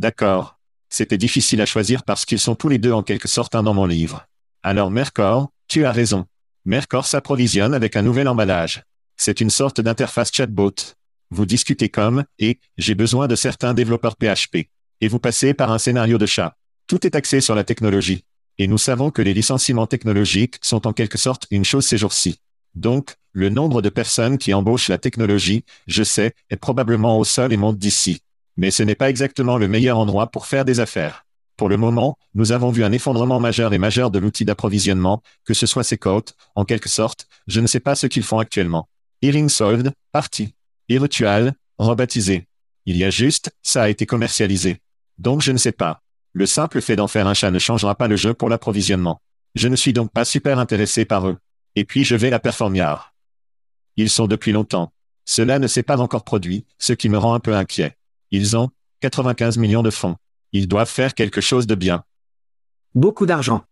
[0.00, 0.58] D'accord.
[0.88, 3.74] C'était difficile à choisir parce qu'ils sont tous les deux en quelque sorte un dans
[3.74, 4.24] mon livre.
[4.62, 6.24] Alors Mercor, tu as raison.
[6.64, 8.82] Mercor s'approvisionne avec un nouvel emballage.
[9.18, 10.72] C'est une sorte d'interface chatbot.
[11.30, 14.70] Vous discutez comme, et, j'ai besoin de certains développeurs PHP.
[15.02, 16.56] Et vous passez par un scénario de chat.
[16.86, 18.24] Tout est axé sur la technologie.
[18.56, 22.38] Et nous savons que les licenciements technologiques sont en quelque sorte une chose ces jours-ci.
[22.74, 27.52] Donc, le nombre de personnes qui embauchent la technologie, je sais, est probablement au sol
[27.52, 28.22] et monte d'ici
[28.56, 31.24] mais ce n'est pas exactement le meilleur endroit pour faire des affaires.
[31.56, 35.52] Pour le moment, nous avons vu un effondrement majeur et majeur de l'outil d'approvisionnement, que
[35.52, 38.88] ce soit ses côtes, en quelque sorte, je ne sais pas ce qu'ils font actuellement.
[39.22, 40.54] Earing solved, parti.
[40.88, 42.46] Irritual, rebaptisé.
[42.86, 44.78] Il y a juste, ça a été commercialisé.
[45.18, 46.00] Donc je ne sais pas.
[46.32, 49.20] Le simple fait d'en faire un chat ne changera pas le jeu pour l'approvisionnement.
[49.54, 51.38] Je ne suis donc pas super intéressé par eux.
[51.76, 53.14] Et puis je vais la performiar.
[53.96, 54.92] Ils sont depuis longtemps.
[55.26, 57.96] Cela ne s'est pas encore produit, ce qui me rend un peu inquiet.
[58.30, 60.16] Ils ont 95 millions de fonds.
[60.52, 62.04] Ils doivent faire quelque chose de bien.
[62.94, 63.62] Beaucoup d'argent.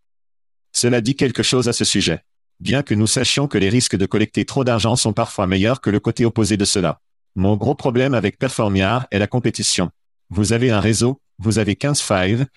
[0.72, 2.24] Cela dit quelque chose à ce sujet.
[2.60, 5.90] Bien que nous sachions que les risques de collecter trop d'argent sont parfois meilleurs que
[5.90, 7.00] le côté opposé de cela.
[7.36, 9.90] Mon gros problème avec Performiar est la compétition.
[10.30, 12.04] Vous avez un réseau, vous avez 15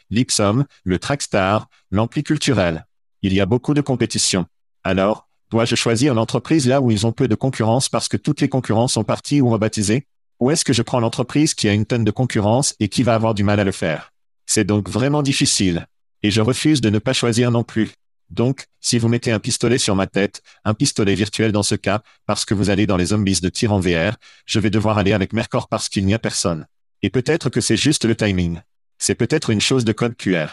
[0.09, 2.87] l'Ipsum, le Trackstar, l'ampli culturel.
[3.21, 4.47] Il y a beaucoup de compétition.
[4.83, 8.49] Alors, dois-je choisir l'entreprise là où ils ont peu de concurrence parce que toutes les
[8.49, 10.07] concurrents sont partis ou rebaptisés
[10.41, 13.13] ou est-ce que je prends l'entreprise qui a une tonne de concurrence et qui va
[13.13, 14.11] avoir du mal à le faire?
[14.47, 15.85] C'est donc vraiment difficile.
[16.23, 17.91] Et je refuse de ne pas choisir non plus.
[18.31, 22.01] Donc, si vous mettez un pistolet sur ma tête, un pistolet virtuel dans ce cas,
[22.25, 25.13] parce que vous allez dans les zombies de tir en VR, je vais devoir aller
[25.13, 26.65] avec Mercor parce qu'il n'y a personne.
[27.03, 28.61] Et peut-être que c'est juste le timing.
[28.97, 30.47] C'est peut-être une chose de code QR.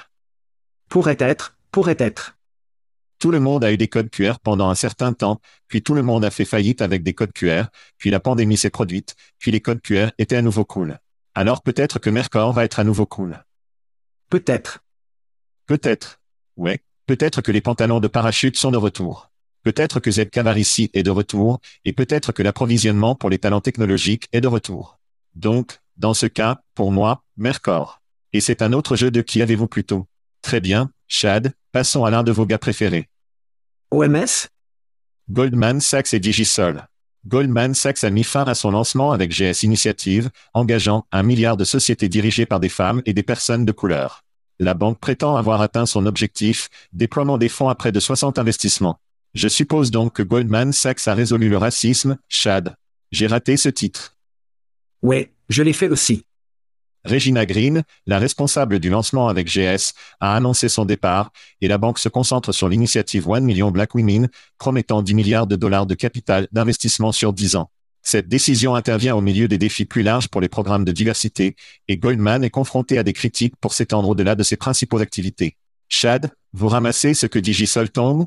[0.88, 2.38] Pourrait être, pourrait être.
[3.18, 6.02] Tout le monde a eu des codes QR pendant un certain temps, puis tout le
[6.02, 7.64] monde a fait faillite avec des codes QR,
[7.96, 10.98] puis la pandémie s'est produite, puis les codes QR étaient à nouveau cool.
[11.35, 13.44] Alors peut-être que Mercor va être à nouveau cool.
[14.31, 14.85] Peut-être.
[15.66, 16.20] Peut-être.
[16.57, 19.31] Ouais, peut-être que les pantalons de parachute sont de retour.
[19.64, 24.28] Peut-être que Z Cavarici est de retour, et peut-être que l'approvisionnement pour les talents technologiques
[24.33, 24.98] est de retour.
[25.35, 28.00] Donc, dans ce cas, pour moi, Mercor.
[28.33, 30.07] Et c'est un autre jeu de qui avez-vous plutôt?
[30.42, 33.09] Très bien, Chad, passons à l'un de vos gars préférés.
[33.90, 34.48] OMS
[35.31, 36.87] Goldman Sachs et Digisol.
[37.27, 41.64] Goldman Sachs a mis fin à son lancement avec GS Initiative, engageant un milliard de
[41.64, 44.24] sociétés dirigées par des femmes et des personnes de couleur.
[44.59, 48.98] La banque prétend avoir atteint son objectif, déploiement des fonds à près de 60 investissements.
[49.35, 52.74] Je suppose donc que Goldman Sachs a résolu le racisme, Chad.
[53.12, 54.16] J'ai raté ce titre.
[55.03, 56.24] Ouais, je l'ai fait aussi.
[57.04, 61.98] Regina Green, la responsable du lancement avec GS, a annoncé son départ, et la banque
[61.98, 66.48] se concentre sur l'initiative One Million Black Women, promettant 10 milliards de dollars de capital
[66.52, 67.70] d'investissement sur 10 ans.
[68.02, 71.56] Cette décision intervient au milieu des défis plus larges pour les programmes de diversité,
[71.88, 75.57] et Goldman est confronté à des critiques pour s'étendre au-delà de ses principaux activités.
[75.88, 78.26] Chad, vous ramassez ce que dit Gisole Tong?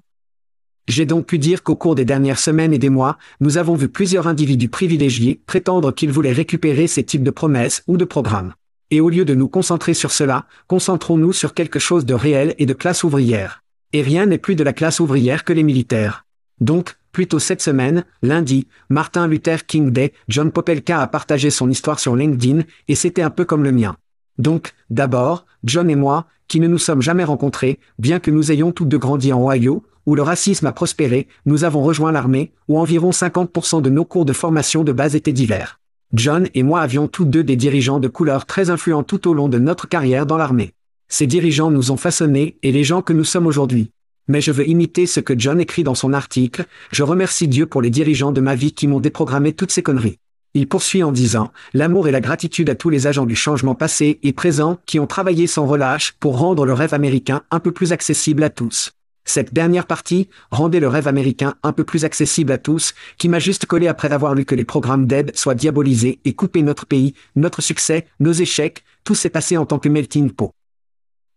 [0.88, 3.88] J'ai donc pu dire qu'au cours des dernières semaines et des mois, nous avons vu
[3.88, 8.53] plusieurs individus privilégiés prétendre qu'ils voulaient récupérer ces types de promesses ou de programmes.
[8.92, 12.66] Et au lieu de nous concentrer sur cela, concentrons-nous sur quelque chose de réel et
[12.66, 13.64] de classe ouvrière.
[13.94, 16.26] Et rien n'est plus de la classe ouvrière que les militaires.
[16.60, 22.00] Donc, plutôt cette semaine, lundi, Martin Luther King Day, John Popelka a partagé son histoire
[22.00, 23.96] sur LinkedIn, et c'était un peu comme le mien.
[24.38, 28.72] Donc, d'abord, John et moi, qui ne nous sommes jamais rencontrés, bien que nous ayons
[28.74, 32.78] tous deux grandi en Ohio, où le racisme a prospéré, nous avons rejoint l'armée, où
[32.78, 35.80] environ 50% de nos cours de formation de base étaient divers.
[36.14, 39.47] John et moi avions tous deux des dirigeants de couleur très influents tout au long
[39.47, 40.74] de notre carrière dans l'armée.
[41.07, 43.91] Ces dirigeants nous ont façonnés et les gens que nous sommes aujourd'hui.
[44.28, 47.82] Mais je veux imiter ce que John écrit dans son article, je remercie Dieu pour
[47.82, 50.20] les dirigeants de ma vie qui m'ont déprogrammé toutes ces conneries.
[50.53, 54.20] Il poursuit en disant, l'amour et la gratitude à tous les agents du changement passé
[54.22, 57.93] et présent qui ont travaillé sans relâche pour rendre le rêve américain un peu plus
[57.93, 58.91] accessible à tous.
[59.26, 63.39] Cette dernière partie, rendait le rêve américain un peu plus accessible à tous, qui m'a
[63.39, 67.13] juste collé après avoir lu que les programmes d'aide soient diabolisés et couper notre pays,
[67.36, 70.53] notre succès, nos échecs, tout s'est passé en tant que melting pot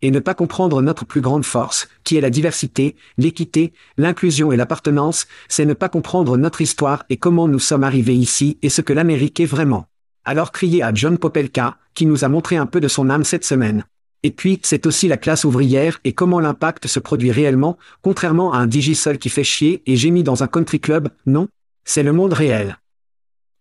[0.04, 4.56] et ne pas comprendre notre plus grande force, qui est la diversité, l'équité, l'inclusion et
[4.56, 8.82] l'appartenance, c'est ne pas comprendre notre histoire et comment nous sommes arrivés ici et ce
[8.82, 9.86] que l'Amérique est vraiment.
[10.26, 13.46] Alors criez à John Popelka, qui nous a montré un peu de son âme cette
[13.46, 13.86] semaine.
[14.24, 18.56] Et puis, c'est aussi la classe ouvrière et comment l'impact se produit réellement, contrairement à
[18.56, 21.46] un digisol qui fait chier et gémit dans un country club, non?
[21.84, 22.78] C'est le monde réel.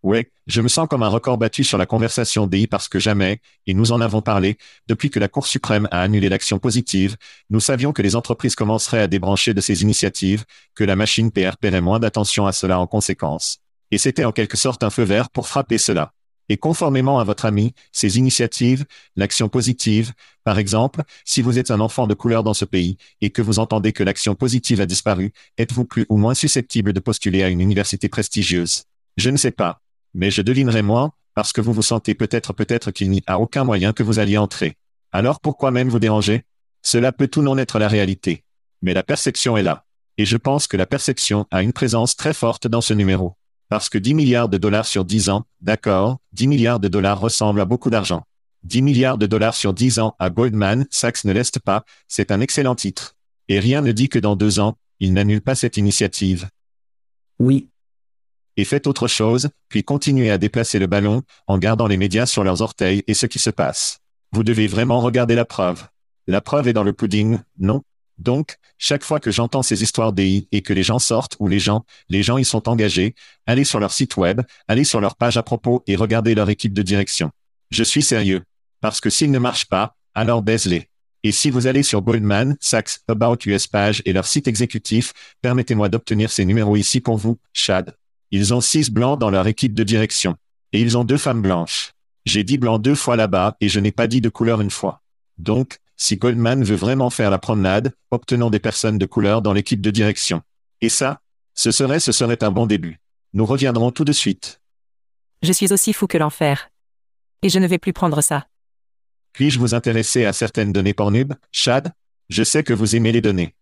[0.04, 3.42] Ouais, je me sens comme un record battu sur la conversation DI parce que jamais,
[3.68, 4.58] et nous en avons parlé,
[4.88, 7.18] depuis que la Cour suprême a annulé l'action positive,
[7.50, 10.46] nous savions que les entreprises commenceraient à débrancher de ces initiatives,
[10.76, 13.60] que la machine PR paierait moins d'attention à cela en conséquence.
[13.92, 16.14] Et c'était en quelque sorte un feu vert pour frapper cela.
[16.50, 18.86] Et conformément à votre ami, ces initiatives,
[19.16, 20.14] l'action positive,
[20.44, 23.60] par exemple, si vous êtes un enfant de couleur dans ce pays et que vous
[23.60, 27.62] entendez que l'action positive a disparu, êtes-vous plus ou moins susceptible de postuler à une
[27.62, 28.84] université prestigieuse?
[29.18, 29.80] Je ne sais pas.
[30.14, 33.64] Mais je devinerai moins, parce que vous vous sentez peut-être peut-être qu'il n'y a aucun
[33.64, 34.76] moyen que vous alliez entrer.
[35.12, 36.44] Alors pourquoi même vous déranger?
[36.82, 38.44] Cela peut tout non être la réalité.
[38.82, 39.86] Mais la perception est là.
[40.18, 43.36] Et je pense que la perception a une présence très forte dans ce numéro.
[43.74, 47.60] Parce que 10 milliards de dollars sur 10 ans, d'accord, 10 milliards de dollars ressemblent
[47.60, 48.22] à beaucoup d'argent.
[48.66, 52.40] 10 milliards de dollars sur 10 ans à Goldman Sachs ne l'est pas, c'est un
[52.40, 53.16] excellent titre.
[53.48, 56.50] Et rien ne dit que dans deux ans, il n'annule pas cette initiative.
[57.40, 57.68] Oui,
[58.58, 62.44] et faites autre chose, puis continuez à déplacer le ballon, en gardant les médias sur
[62.44, 64.02] leurs orteils et ce qui se passe.
[64.34, 65.84] Vous devez vraiment regarder la preuve.
[66.28, 67.82] La preuve est dans le pudding, non?
[68.24, 71.60] Donc, chaque fois que j'entends ces histoires DI et que les gens sortent ou les
[71.60, 73.16] gens, les gens y sont engagés,
[73.46, 76.74] allez sur leur site web, allez sur leur page à propos et regardez leur équipe
[76.74, 77.32] de direction.
[77.70, 78.44] Je suis sérieux.
[78.80, 80.88] Parce que s'ils ne marchent pas, alors baise-les.
[81.24, 85.90] Et si vous allez sur Goldman, Sachs, About US Page et leur site exécutif, permettez-moi
[85.90, 87.98] d'obtenir ces numéros ici pour vous, Chad.
[88.32, 90.38] Ils ont six blancs dans leur équipe de direction.
[90.72, 91.94] Et ils ont deux femmes blanches.
[92.26, 95.02] J'ai dit blanc deux fois là-bas et je n'ai pas dit de couleur une fois.
[95.38, 99.80] Donc, si Goldman veut vraiment faire la promenade, obtenons des personnes de couleur dans l'équipe
[99.80, 100.42] de direction.
[100.82, 101.22] Et ça,
[101.56, 103.00] ce serait ce serait un bon début.
[103.32, 104.60] Nous reviendrons tout de suite.
[105.44, 106.70] Je suis aussi fou que l'enfer.
[107.42, 108.48] Et je ne vais plus prendre ça.
[109.32, 111.94] Puis-je vous intéresser à certaines données Pornhub, Chad?
[112.28, 113.56] Je sais que vous aimez les données.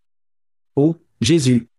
[0.76, 1.70] Oh, Jésus.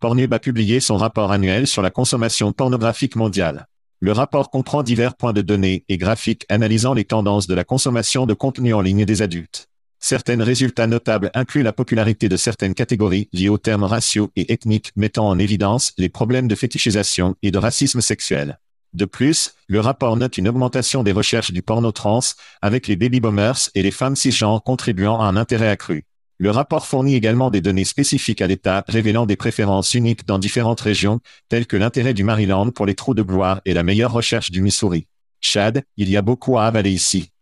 [0.00, 3.66] Pornhub a publié son rapport annuel sur la consommation pornographique mondiale.
[4.00, 8.26] Le rapport comprend divers points de données et graphiques analysant les tendances de la consommation
[8.26, 9.67] de contenu en ligne des adultes.
[10.00, 14.92] Certains résultats notables incluent la popularité de certaines catégories liées aux termes raciaux et ethniques
[14.94, 18.58] mettant en évidence les problèmes de fétichisation et de racisme sexuel.
[18.94, 22.20] De plus, le rapport note une augmentation des recherches du porno trans,
[22.62, 26.04] avec les baby boomers et les femmes cisgenres contribuant à un intérêt accru.
[26.38, 30.80] Le rapport fournit également des données spécifiques à l'État révélant des préférences uniques dans différentes
[30.80, 31.18] régions,
[31.48, 34.62] telles que l'intérêt du Maryland pour les trous de gloire et la meilleure recherche du
[34.62, 35.08] Missouri.
[35.40, 37.32] Chad, il y a beaucoup à avaler ici.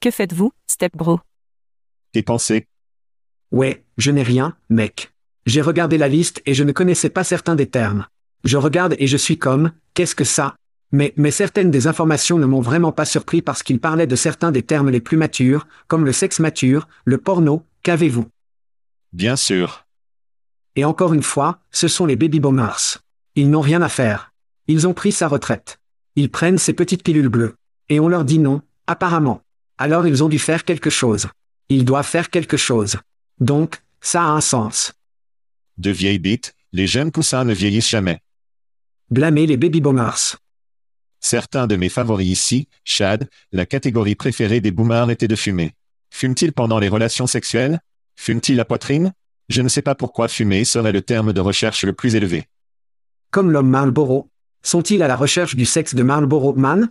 [0.00, 1.20] Que faites-vous, Step Bro
[2.12, 2.66] Tes pensées
[3.50, 5.12] Ouais, je n'ai rien, mec.
[5.46, 8.06] J'ai regardé la liste et je ne connaissais pas certains des termes.
[8.44, 10.54] Je regarde et je suis comme, qu'est-ce que ça?
[10.92, 14.52] Mais, mais certaines des informations ne m'ont vraiment pas surpris parce qu'il parlait de certains
[14.52, 18.26] des termes les plus matures, comme le sexe mature, le porno, Qu'avez-vous?
[19.12, 19.86] Bien sûr.
[20.76, 22.98] Et encore une fois, ce sont les baby boomers.
[23.34, 24.32] Ils n'ont rien à faire.
[24.68, 25.80] Ils ont pris sa retraite.
[26.14, 27.56] Ils prennent ces petites pilules bleues.
[27.88, 29.42] Et on leur dit non, apparemment.
[29.78, 31.26] Alors ils ont dû faire quelque chose.
[31.68, 32.96] Ils doivent faire quelque chose.
[33.40, 34.92] Donc, ça a un sens.
[35.78, 38.20] De vieilles bites, les jeunes poussins ne vieillissent jamais.
[39.10, 40.36] Blâmer les baby boomers.
[41.20, 45.74] Certains de mes favoris ici, Chad, la catégorie préférée des boomers était de fumer.
[46.10, 47.80] Fume-t-il pendant les relations sexuelles?
[48.16, 49.12] Fume-t-il la poitrine?
[49.48, 52.48] Je ne sais pas pourquoi fumer serait le terme de recherche le plus élevé.
[53.30, 54.30] Comme l'homme Marlboro
[54.62, 56.88] Sont-ils à la recherche du sexe de Marlboro Man?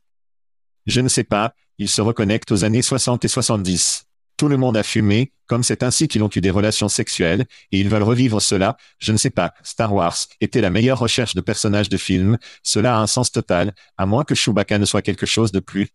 [0.85, 4.05] Je ne sais pas, ils se reconnectent aux années 60 et 70.
[4.41, 7.79] Tout le monde a fumé, comme c'est ainsi qu'ils ont eu des relations sexuelles, et
[7.79, 11.41] ils veulent revivre cela, je ne sais pas, Star Wars était la meilleure recherche de
[11.41, 15.27] personnages de film, cela a un sens total, à moins que Chewbacca ne soit quelque
[15.27, 15.89] chose de plus.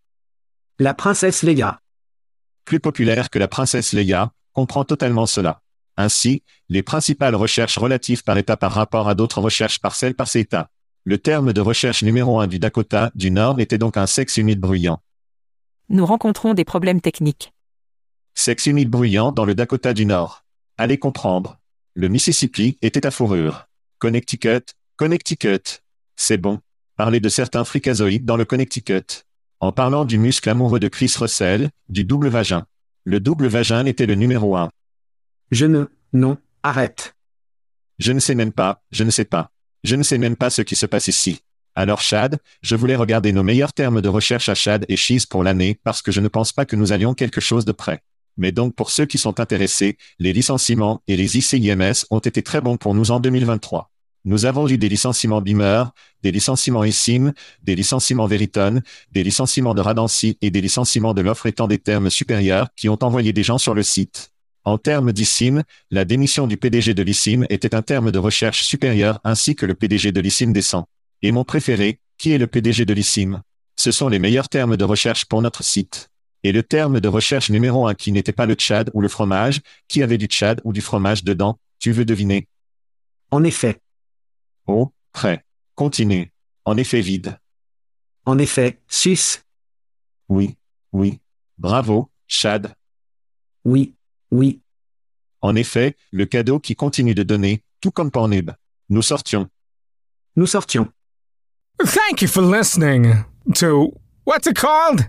[0.78, 1.80] La princesse Leia.
[2.64, 5.61] plus populaire que la princesse Leia, comprend totalement cela.
[5.97, 10.38] Ainsi, les principales recherches relatives par État par rapport à d'autres recherches partielles par ces
[10.38, 10.70] États.
[11.03, 14.61] Le terme de recherche numéro 1 du Dakota du Nord était donc un sexe humide
[14.61, 15.03] bruyant.
[15.88, 17.53] Nous rencontrons des problèmes techniques.
[18.39, 20.45] Sexe humide bruyant dans le Dakota du Nord.
[20.76, 21.59] Allez comprendre.
[21.95, 23.66] Le Mississippi était à fourrure.
[23.99, 25.80] Connecticut, Connecticut.
[26.16, 26.61] C'est bon.
[26.97, 29.24] Parler de certains fricazoïdes dans le Connecticut.
[29.59, 32.66] En parlant du muscle amoureux de Chris Russell, du double vagin.
[33.05, 34.70] Le double vagin était le numéro 1.
[35.51, 37.14] Je ne, non, arrête.
[37.99, 39.51] Je ne sais même pas, je ne sais pas.
[39.82, 41.41] Je ne sais même pas ce qui se passe ici.
[41.74, 45.43] Alors Chad, je voulais regarder nos meilleurs termes de recherche à Chad et Cheese pour
[45.43, 48.03] l'année parce que je ne pense pas que nous allions quelque chose de près.
[48.37, 52.61] Mais donc pour ceux qui sont intéressés, les licenciements et les ICIMS ont été très
[52.61, 53.91] bons pour nous en 2023.
[54.26, 55.93] Nous avons eu des licenciements Beamer,
[56.24, 57.32] des licenciements eSIM,
[57.62, 58.82] des licenciements Veriton,
[59.12, 62.99] des licenciements de Radancy et des licenciements de l'offre étant des termes supérieurs qui ont
[63.03, 64.32] envoyé des gens sur le site.
[64.64, 65.62] En termes d'ISIM,
[65.93, 69.74] la démission du PDG de l'ISIM était un terme de recherche supérieur ainsi que le
[69.74, 70.87] PDG de l'ISIM descend.
[71.22, 73.43] Et mon préféré, qui est le PDG de l'ISIM
[73.76, 76.11] Ce sont les meilleurs termes de recherche pour notre site.
[76.43, 79.61] Et le terme de recherche numéro un qui n'était pas le Tchad ou le fromage,
[79.89, 82.49] qui avait du Tchad ou du fromage dedans, tu veux deviner?
[83.30, 83.80] En effet.
[84.66, 85.45] Oh, prêt.
[85.74, 86.32] Continue.
[86.64, 87.39] En effet vide.
[88.24, 89.45] En effet, sus.
[90.28, 90.57] Oui,
[90.93, 91.20] oui.
[91.59, 92.74] Bravo, Chad.
[93.64, 93.95] Oui,
[94.30, 94.61] oui.
[95.41, 98.51] En effet, le cadeau qui continue de donner, tout comme Pornhub.
[98.89, 99.49] Nous sortions.
[100.34, 100.89] Nous sortions.
[101.78, 103.24] Thank you for listening
[103.55, 103.93] to
[104.24, 105.09] what's it called?